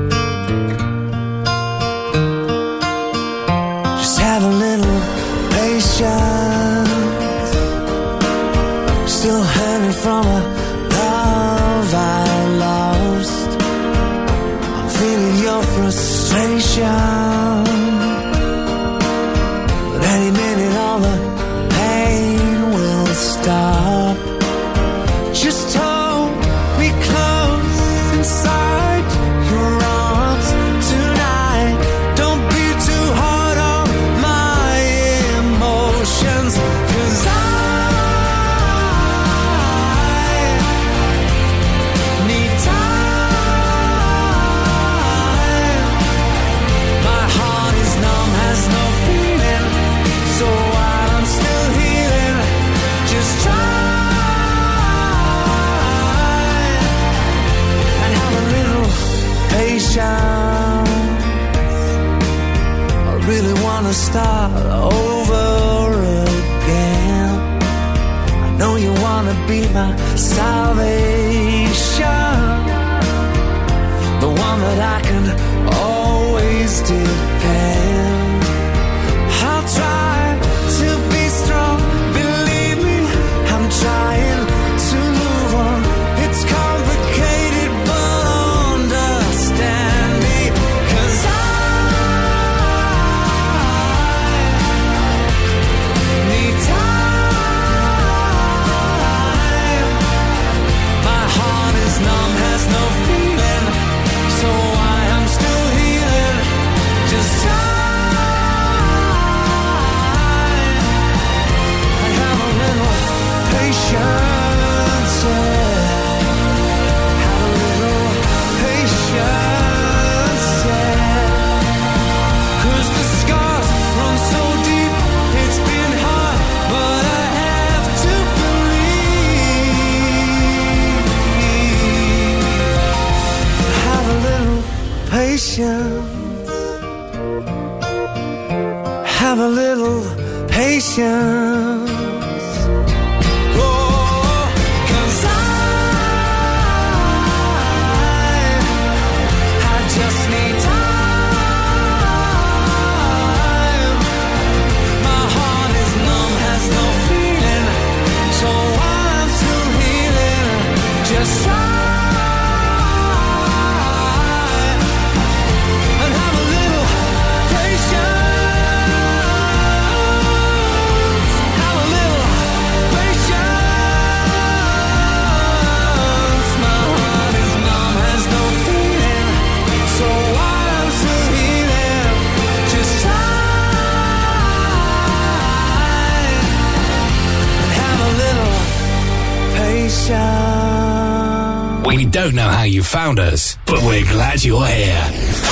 [192.82, 195.04] you found us, but we're glad you're here.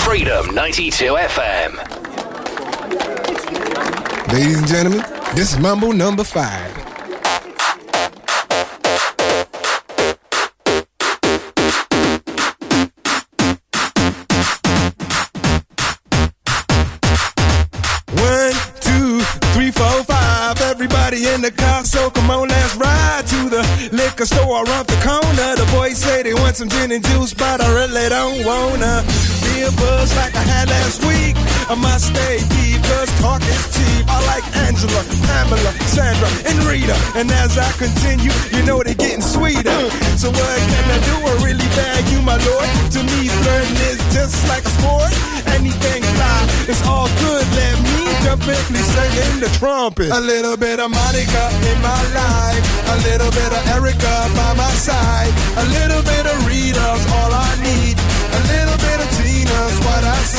[0.03, 1.77] Freedom 92 FM.
[4.33, 6.88] Ladies and gentlemen, this is Mambo number five.
[26.59, 29.01] Some gin and juice, but I really don't wanna
[29.47, 31.37] be a buzz like I had last week.
[31.69, 33.98] I must stay deep, cause talk is cheap.
[34.89, 36.95] Angela, Pamela, Sandra, and Rita.
[37.15, 39.77] And as I continue, you know they're getting sweeter.
[40.17, 41.15] So what can I do?
[41.29, 42.67] I really bag you, my lord.
[42.93, 45.13] To me, flirting is just like a sport.
[45.53, 47.45] Anything fly, it's all good.
[47.53, 50.09] Let me jump in, please sing the trumpet.
[50.09, 52.63] A little bit of Monica in my life.
[52.89, 55.33] A little bit of Erica by my side.
[55.57, 57.93] A little bit of Rita's all I need.
[57.93, 60.38] A little bit of Tina's what I see.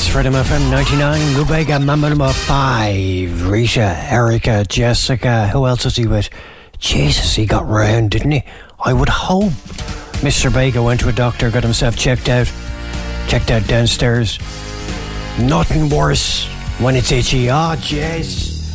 [0.00, 3.48] It's Freedom FM 99, Lou Bega Mambo number 5.
[3.48, 5.48] Rita, Erica, Jessica.
[5.48, 6.30] Who else was he with?
[6.78, 8.44] Jesus, he got round, didn't he?
[8.78, 9.50] I would hope
[10.22, 10.54] Mr.
[10.54, 12.46] Baker went to a doctor, got himself checked out.
[13.26, 14.38] Checked out downstairs.
[15.40, 16.46] Nothing worse
[16.78, 17.50] when it's itchy.
[17.50, 18.72] Oh, jeez.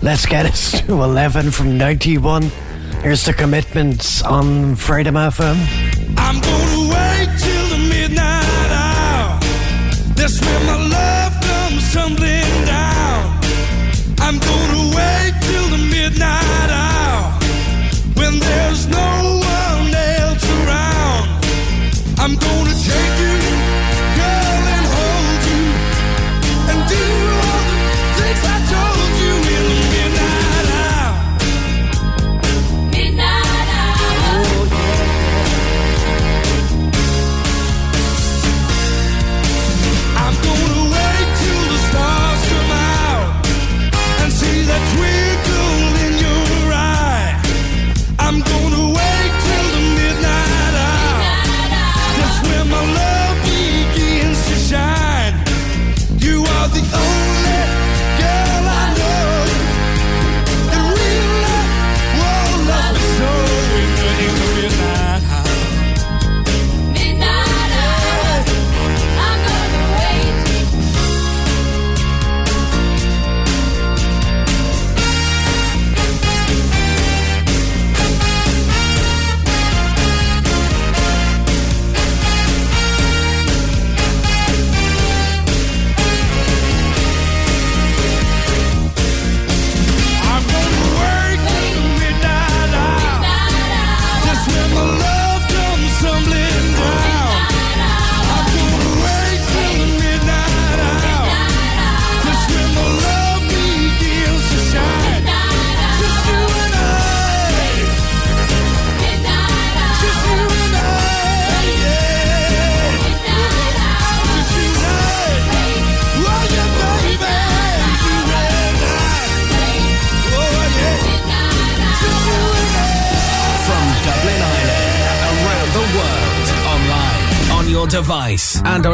[0.00, 2.42] Let's get us to 11 from 91.
[3.02, 6.85] Here's the commitments on Freedom FM.
[10.26, 12.35] That's when my love comes tumbling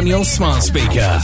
[0.02, 1.20] on your smart speaker.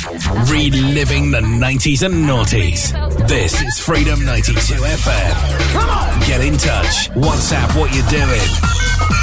[0.46, 2.92] Reliving the 90s and noughties.
[3.26, 5.72] This is Freedom 92 FM.
[5.72, 6.20] Come on!
[6.20, 7.10] Get in touch.
[7.10, 8.48] WhatsApp what you're doing.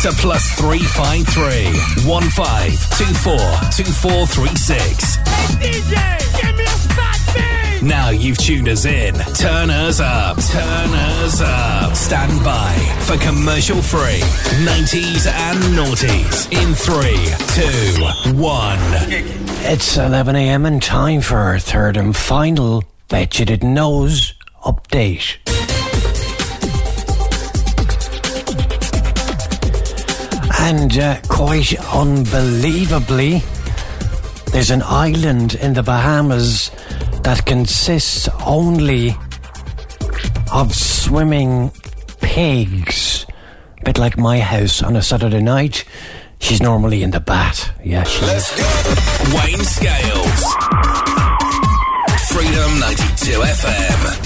[0.03, 3.38] To plus 353 1524
[3.72, 5.18] 2436.
[5.64, 5.95] DJ,
[6.41, 7.56] give me a spot beat.
[7.88, 9.15] Now you've tuned us in.
[9.36, 10.38] Turn us up.
[10.38, 10.90] Turn
[11.23, 11.95] us up.
[11.95, 14.22] Stand by for commercial free
[14.65, 17.23] 90s and noughties in three,
[17.53, 19.44] two, one.
[19.67, 20.67] It's 11 a.m.
[20.67, 25.37] and time for our third and final Bet You Didn't Know's update.
[30.59, 33.41] And uh, quite unbelievably,
[34.51, 36.69] there's an island in the Bahamas
[37.23, 39.15] that consists only
[40.53, 41.71] of swimming
[42.21, 43.25] pigs.
[43.81, 45.85] A bit like my house on a Saturday night.
[46.39, 47.64] She's normally in the bath.
[47.86, 48.28] Yeah, sure.
[48.28, 48.66] Let's go.
[49.38, 50.44] Wayne Scales.
[52.30, 54.24] Freedom 92 FM.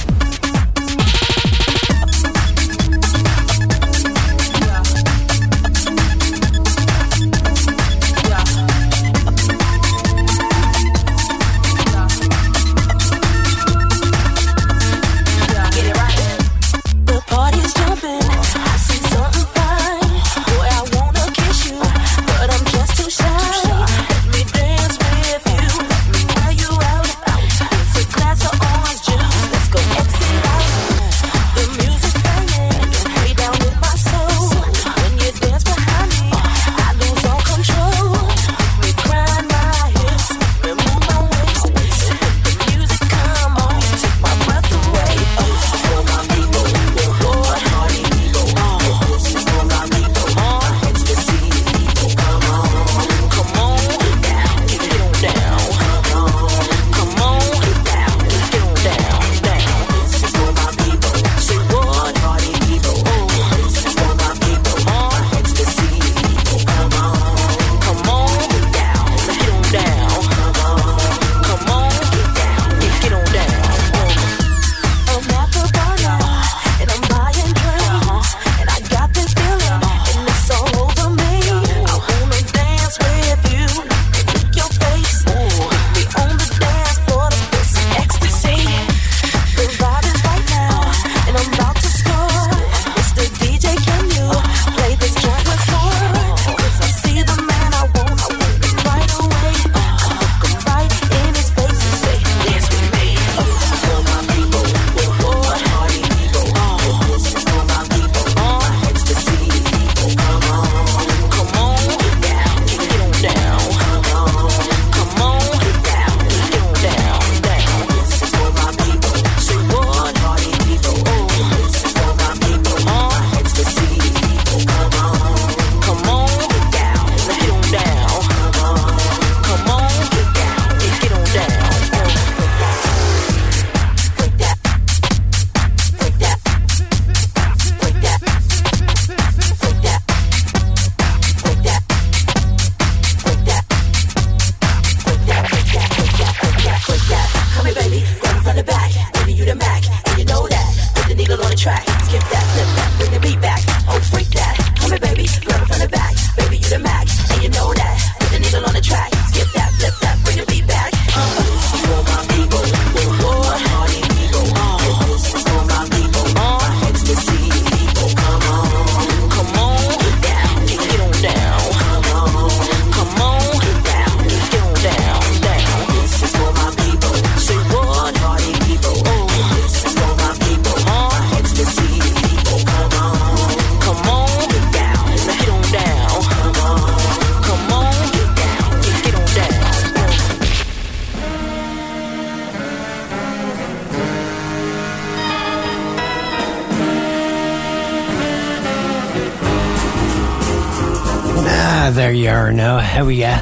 [202.99, 203.39] how are ya?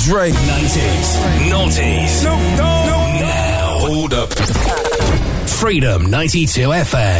[0.04, 0.30] Dre.
[0.32, 1.16] 90s,
[1.48, 2.24] noughties.
[2.24, 3.78] Now.
[3.80, 4.34] Hold up.
[5.48, 7.13] Freedom 92 FM.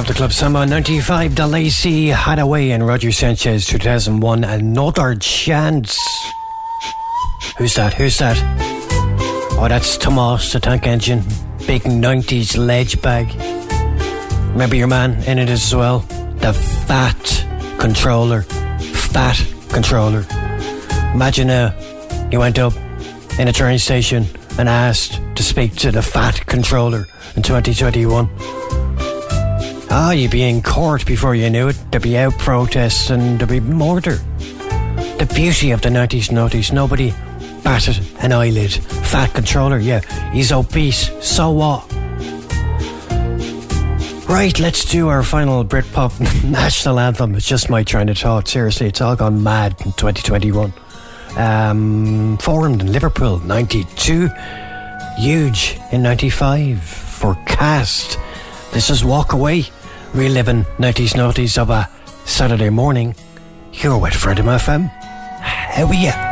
[0.00, 5.98] Up the club summer 95 DeLacy Hideaway and Roger Sanchez 2001 another chance.
[7.58, 7.92] Who's that?
[7.92, 8.38] Who's that?
[9.58, 11.22] Oh that's Thomas the tank engine
[11.66, 13.28] big 90s ledge bag.
[14.52, 15.98] Remember your man in it as well?
[16.38, 16.54] The
[16.86, 17.46] fat
[17.78, 18.44] controller.
[19.12, 20.24] Fat controller.
[21.12, 22.72] Imagine uh, you went up
[23.38, 24.24] in a train station
[24.58, 27.06] and asked to speak to the fat controller
[27.36, 28.59] in 2021
[29.92, 31.76] Ah, you'd be in court before you knew it.
[31.90, 34.16] There'd be out protests and there'd be murder.
[35.18, 37.10] The beauty of the 90s noughties, nobody
[37.64, 38.72] batted an eyelid.
[38.72, 40.00] Fat controller, yeah,
[40.32, 41.92] he's obese, so what?
[44.28, 47.34] Right, let's do our final Britpop national anthem.
[47.34, 48.46] It's just my train of thought.
[48.46, 50.72] Seriously, it's all gone mad in 2021.
[51.36, 54.30] Um, formed in Liverpool, 92.
[55.18, 56.80] Huge in 95.
[56.80, 58.18] For Cast.
[58.72, 59.64] This is Walk Away.
[60.14, 61.88] Reliving 90s noughties of a
[62.24, 63.14] Saturday morning.
[63.70, 64.88] Here with Freedom FM.
[65.40, 66.29] How are you?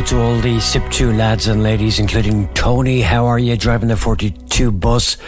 [0.00, 3.02] Hello to all the SIP2 lads and ladies, including Tony.
[3.02, 5.18] How are you driving the 42 bus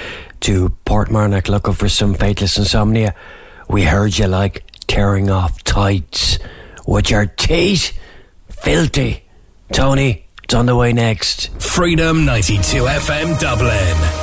[0.41, 3.15] to Portmarnock looking for some faithless insomnia?
[3.69, 6.39] We heard you like tearing off tights
[6.87, 7.99] with your teeth.
[8.49, 9.25] Filthy.
[9.73, 11.51] Tony, it's on the way next.
[11.61, 14.22] Freedom 92 FM Dublin.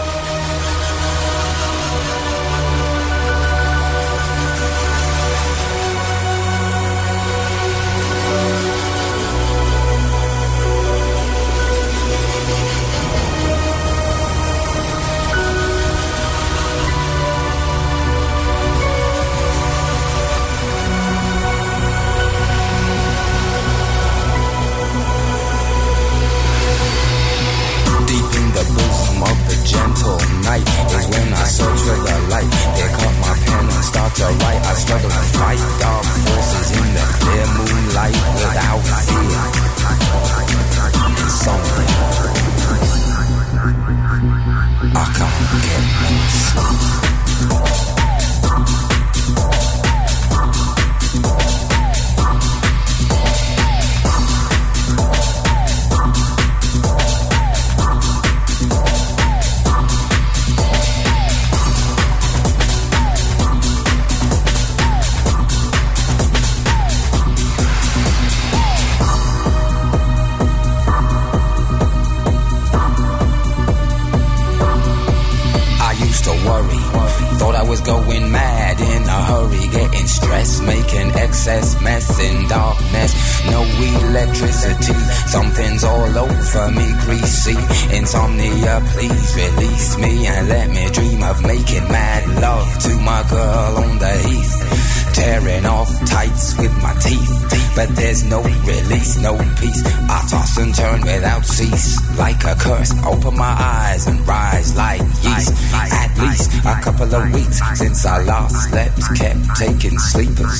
[99.21, 99.81] No peace.
[99.85, 102.91] I toss and turn without cease, like a curse.
[103.05, 105.53] Open my eyes and rise like yeast.
[105.73, 110.59] At least a couple of weeks since I last slept, kept taking sleepers.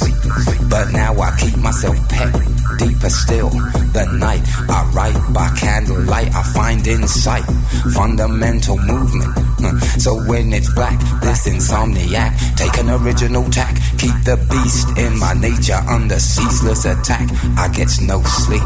[0.69, 2.33] But now I keep myself pet
[2.77, 3.49] deeper still.
[3.49, 7.45] The night I write by candlelight, I find insight,
[7.93, 9.35] fundamental movement.
[9.99, 15.33] So when it's black, this insomniac, take an original tack, keep the beast in my
[15.33, 17.29] nature under ceaseless attack.
[17.57, 18.63] I get no sleep.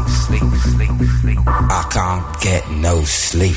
[1.70, 3.56] I can't get no sleep.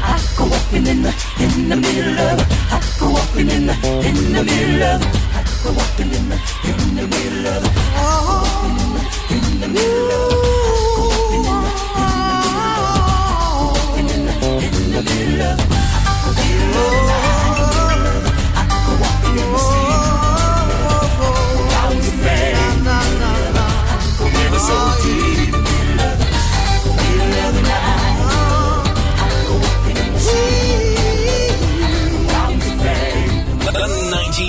[0.41, 2.39] go walking in the in the middle of.
[2.71, 3.73] I go walking in the
[4.07, 5.01] in the middle of.
[5.37, 6.37] I go walking in the
[6.69, 7.63] in the middle of.
[7.97, 8.41] Oh,
[9.31, 10.31] in the middle of.
[13.99, 14.07] In
[14.91, 15.51] the middle.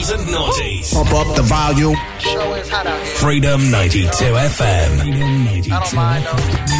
[0.02, 0.92] Fifties and noughties.
[0.92, 1.96] Pop up the volume.
[3.16, 5.00] Freedom 92 FM.
[5.00, 6.71] Freedom 92 FM.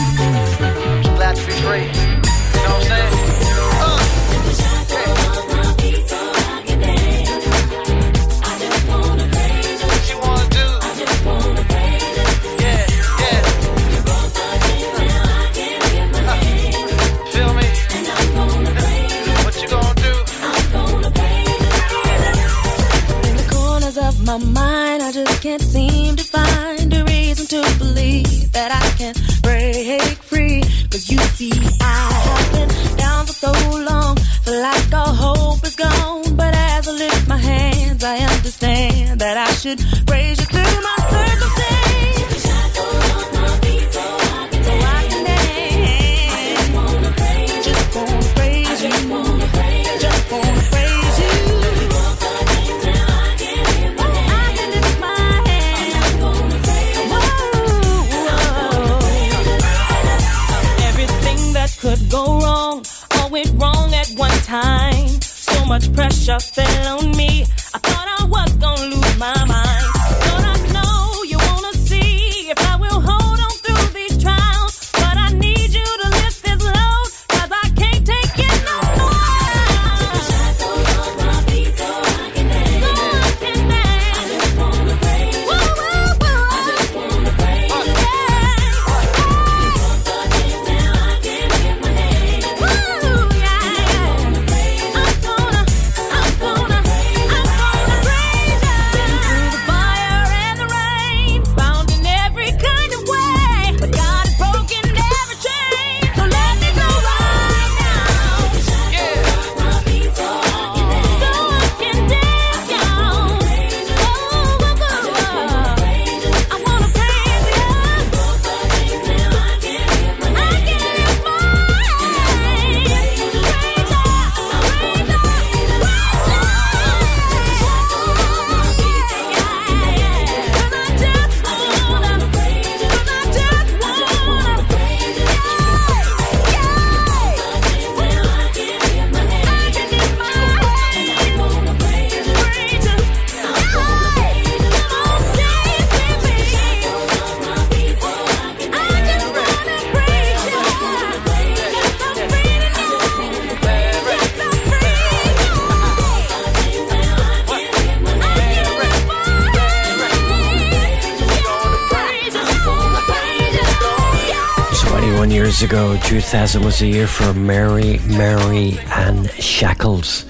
[166.12, 170.26] 2000 was a year for Mary, Mary, and Shackles.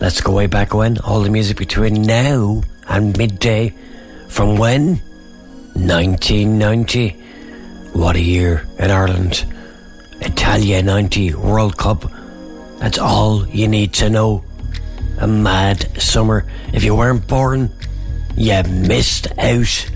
[0.00, 0.96] Let's go way back when.
[1.00, 3.74] All the music between now and midday.
[4.28, 4.96] From when?
[5.74, 7.10] 1990.
[7.92, 9.44] What a year in Ireland.
[10.22, 12.10] Italia 90 World Cup.
[12.78, 14.42] That's all you need to know.
[15.18, 16.46] A mad summer.
[16.72, 17.70] If you weren't born,
[18.34, 19.90] you missed out.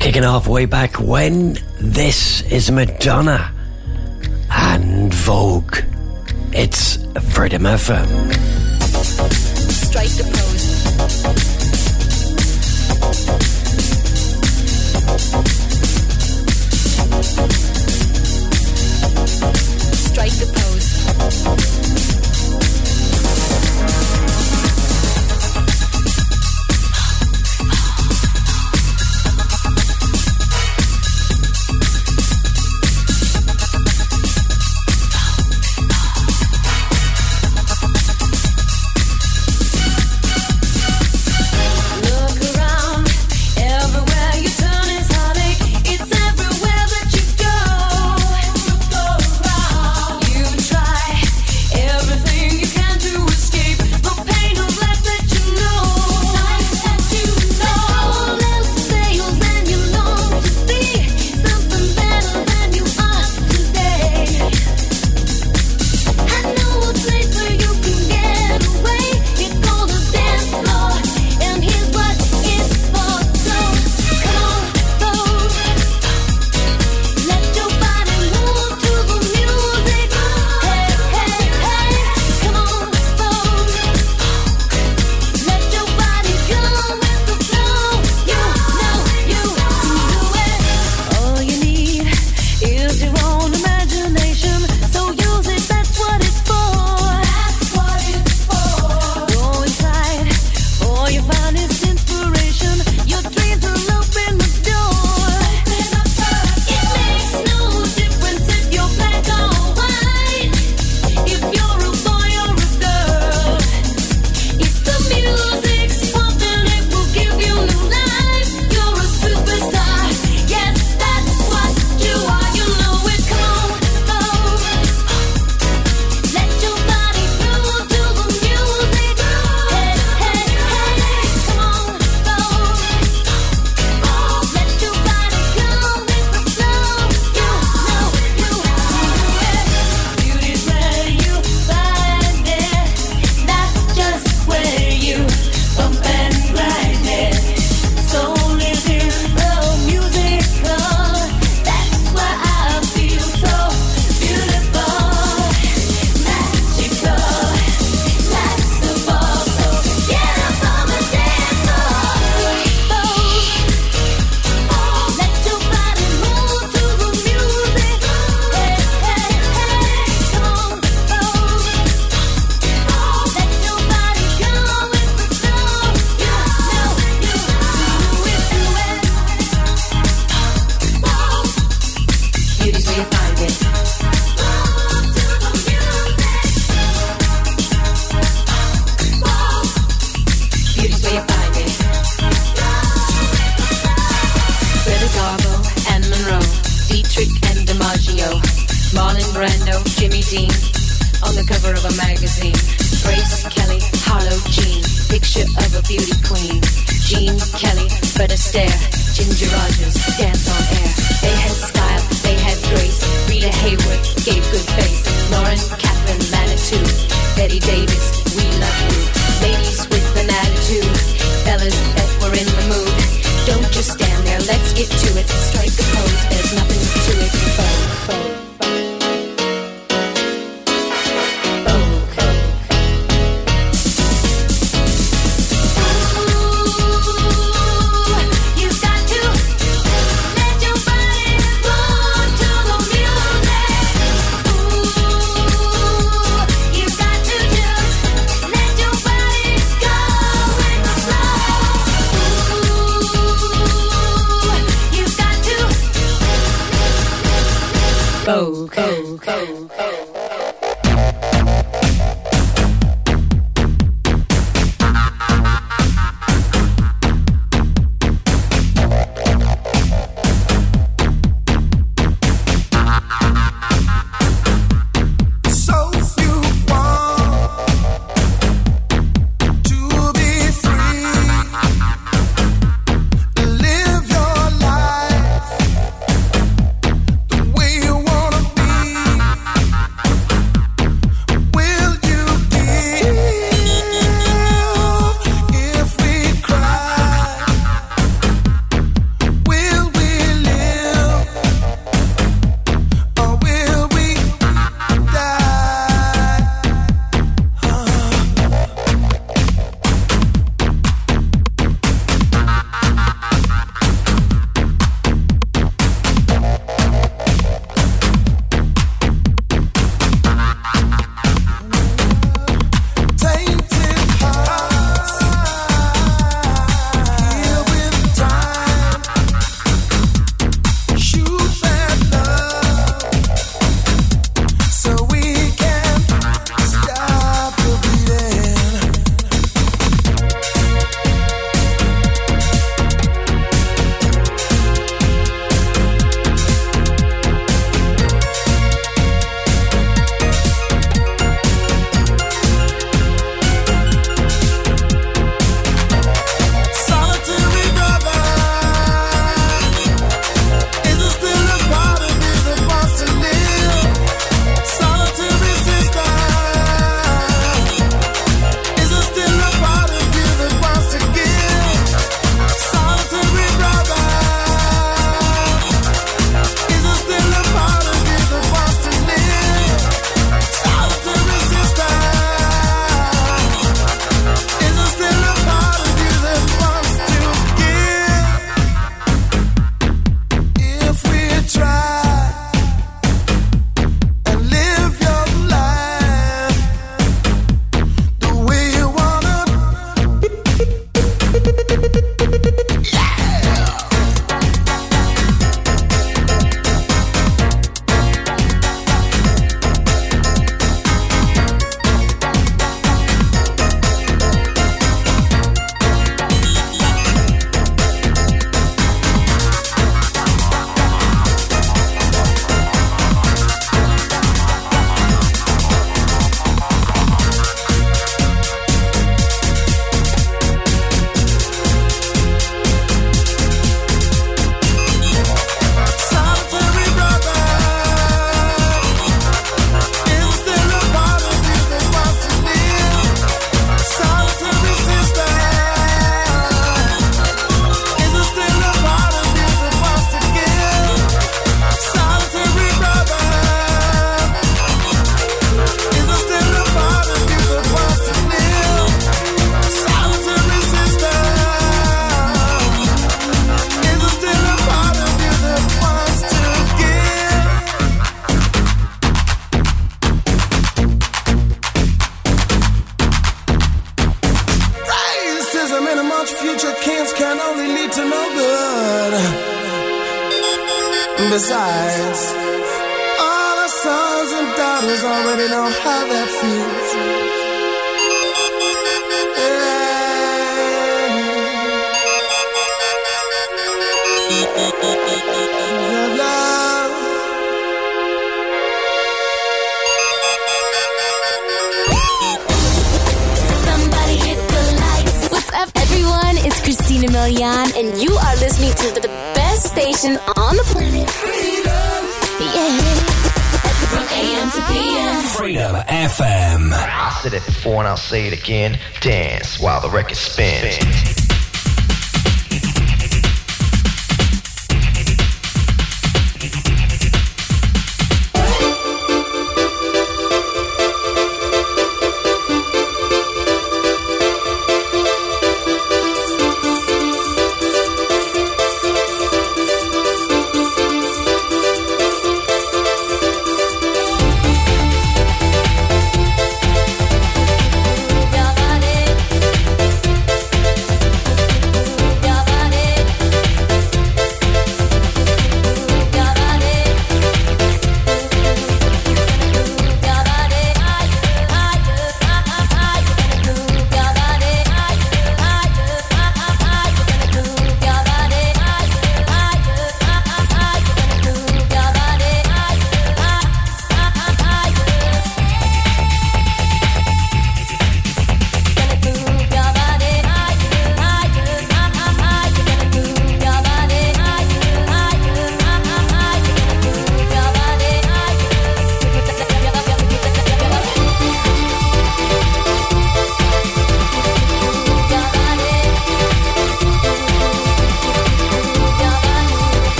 [0.00, 3.52] Kicking off way back when this is Madonna
[4.48, 5.78] and Vogue.
[6.52, 6.96] It's
[7.34, 8.21] Freedom FM.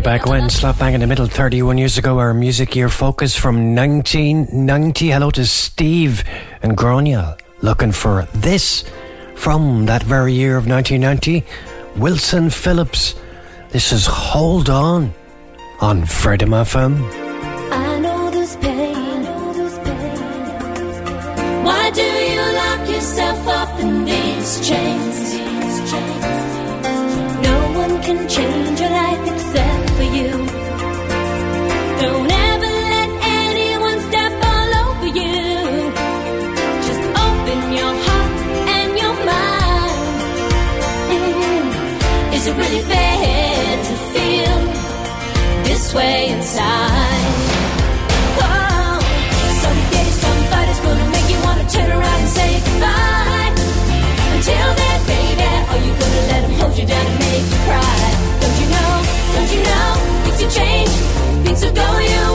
[0.00, 3.36] Way back when, slap bang in the middle, 31 years ago, our music year focus
[3.36, 5.10] from 1990.
[5.10, 6.24] Hello to Steve
[6.62, 8.84] and Gronial, looking for this
[9.34, 11.44] from that very year of 1990.
[11.96, 13.14] Wilson Phillips.
[13.70, 15.12] This is Hold On
[15.80, 16.94] on Freedom FM.
[17.70, 18.30] I know
[18.62, 19.24] pain.
[21.64, 25.09] Why do you lock yourself up in these chains?
[45.90, 47.34] This way inside.
[48.38, 49.00] Whoa.
[49.62, 53.50] Someday somebody's gonna make you wanna turn around and say goodbye.
[54.34, 58.02] Until then, baby, are you gonna let them hold you down and make you cry?
[58.40, 58.92] Don't you know?
[59.34, 59.90] Don't you know?
[60.24, 60.92] Things will change.
[61.44, 62.29] Things will go your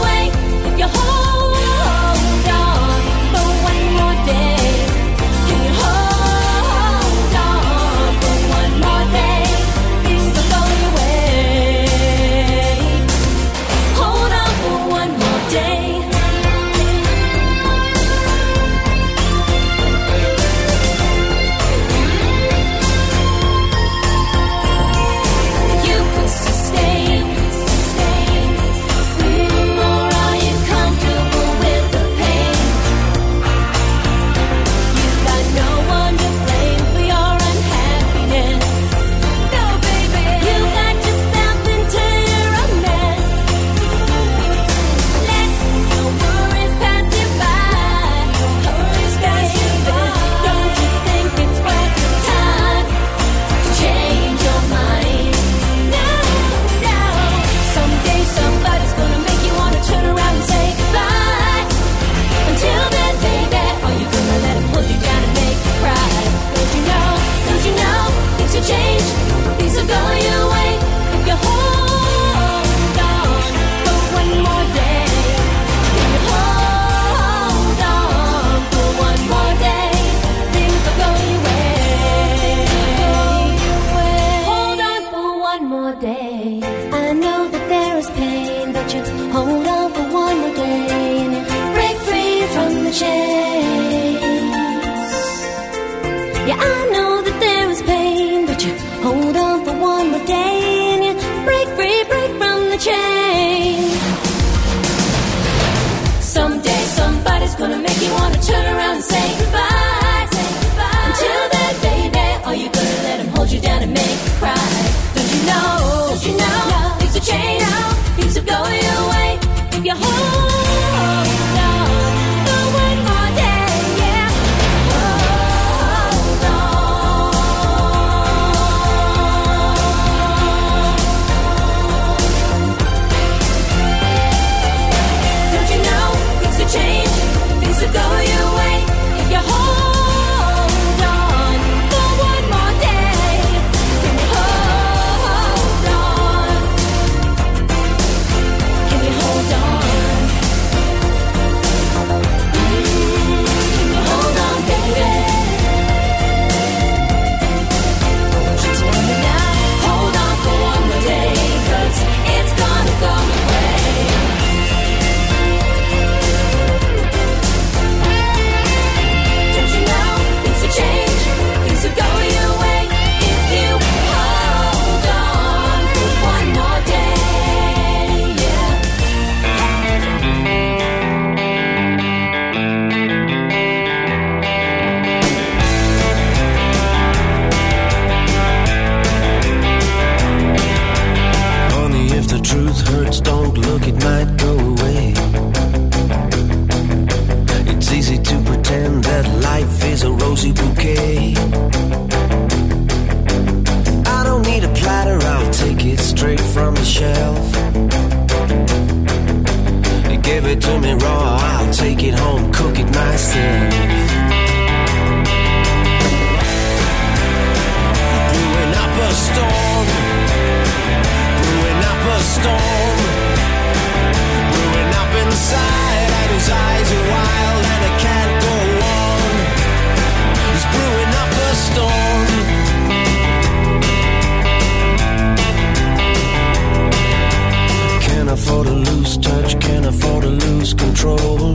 [241.05, 241.53] control.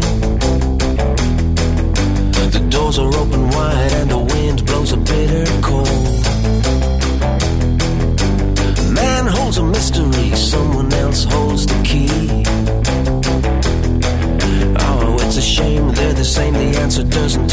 [2.51, 5.89] The doors are open wide and the wind blows a bitter cold.
[8.95, 12.45] Man holds a mystery, someone else holds the key.
[14.79, 17.50] Oh, it's a shame they're the same, the answer doesn't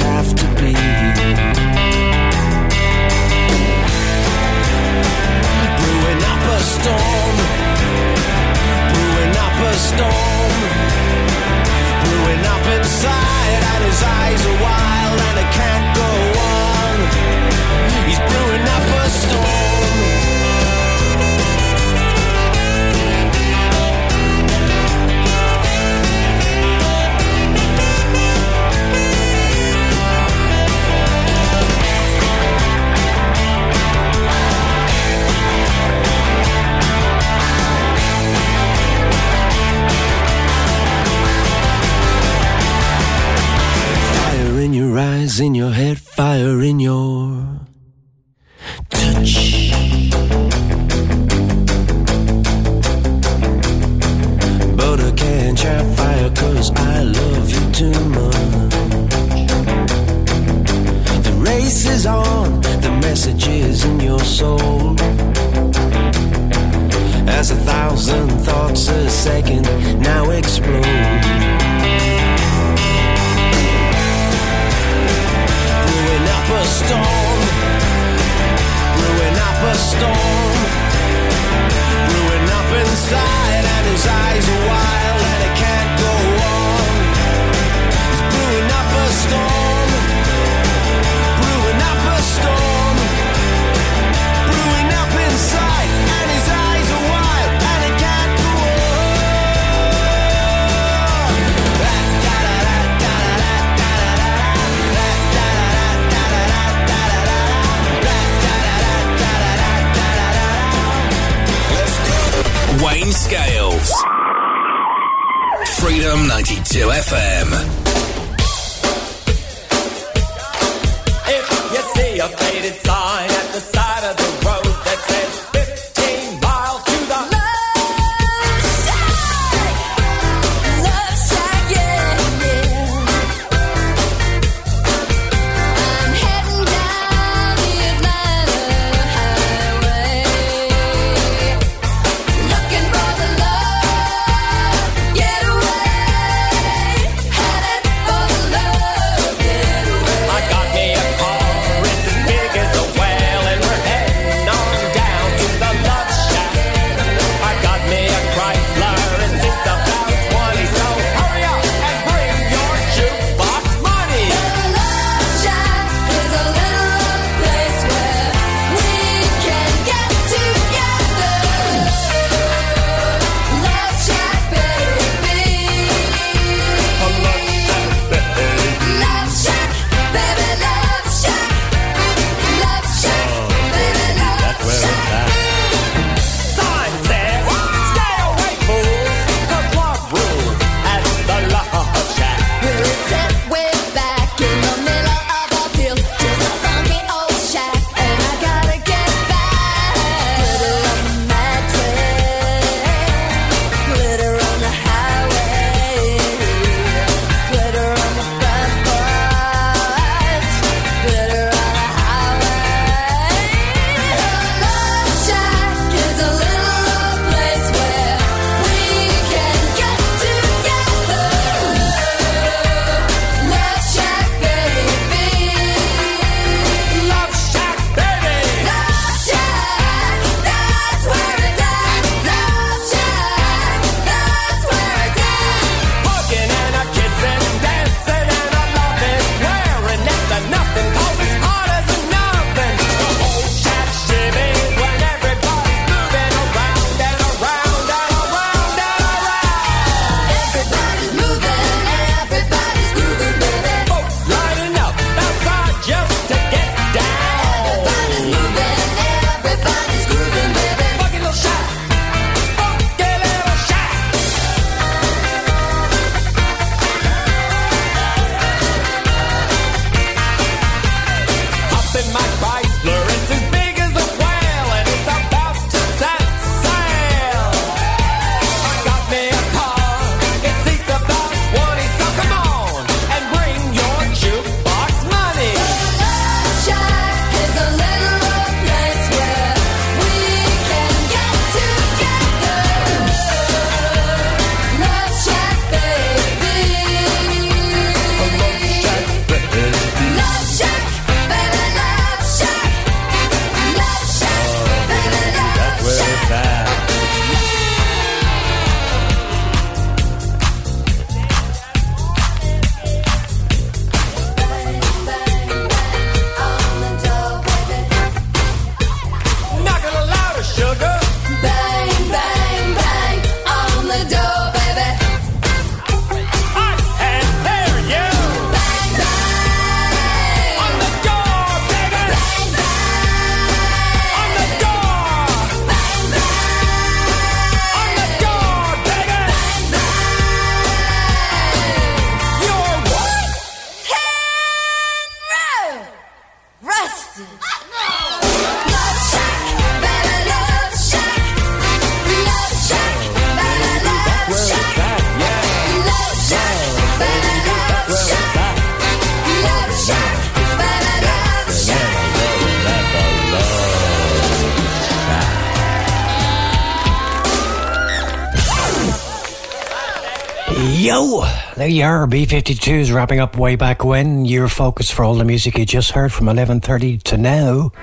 [370.88, 371.25] Yo,
[371.57, 372.07] there you are.
[372.07, 374.24] B52's wrapping up way back when.
[374.24, 377.74] Your focus for all the music you just heard from 11.30 to now.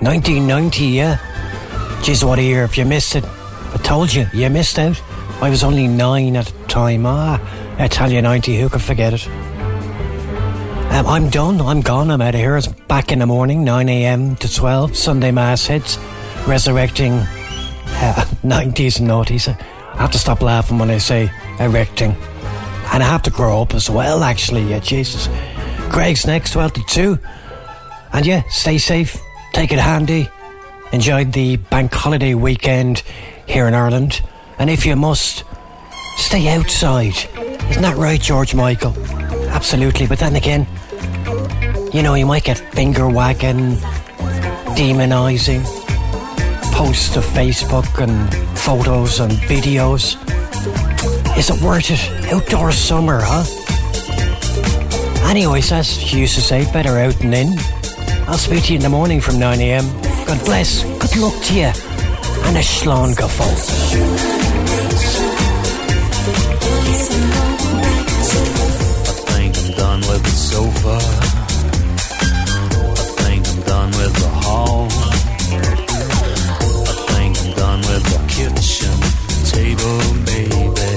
[0.00, 1.18] 1990, yeah.
[2.00, 2.64] Jeez, what a year.
[2.64, 4.98] If you missed it, I told you, you missed out.
[5.42, 7.04] I was only nine at the time.
[7.04, 7.38] Ah,
[7.78, 9.28] Italia 90, who could forget it?
[10.88, 11.60] Um, I'm done.
[11.60, 12.10] I'm gone.
[12.10, 12.56] I'm out of here.
[12.56, 14.36] It's back in the morning, 9 a.m.
[14.36, 14.96] to 12.
[14.96, 15.98] Sunday Mass hits,
[16.46, 19.48] resurrecting uh, 90s and noughties.
[19.48, 22.16] I have to stop laughing when I say erecting.
[22.94, 24.62] And I have to grow up as well, actually.
[24.62, 25.28] Yeah, Jesus.
[25.90, 27.18] Greg's next, 12 to 2.
[28.12, 29.20] And yeah, stay safe.
[29.52, 30.28] Take it handy.
[30.92, 33.02] Enjoy the bank holiday weekend
[33.46, 34.22] here in Ireland.
[34.60, 35.42] And if you must,
[36.16, 37.16] stay outside.
[37.68, 38.94] Isn't that right, George Michael?
[39.48, 40.06] Absolutely.
[40.06, 40.64] But then again,
[41.92, 43.72] you know, you might get finger wagging,
[44.76, 45.64] demonising,
[46.72, 50.14] posts to Facebook and photos and videos.
[51.36, 52.32] Is it worth it?
[52.32, 53.44] Outdoor summer, huh?
[55.28, 57.58] Anyways, as she used to say, better out than in.
[58.28, 59.84] I'll speak to you in the morning from 9am.
[60.26, 61.72] God bless, good luck to you,
[62.46, 63.28] and a schlán go I
[69.32, 70.98] think I'm done with the sofa.
[72.90, 74.86] I think I'm done with the hall.
[76.86, 78.96] I think I'm done with the kitchen
[79.50, 80.93] table, baby.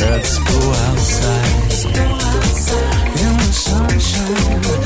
[0.00, 1.60] Let's go outside.
[3.20, 4.79] In the sunshine.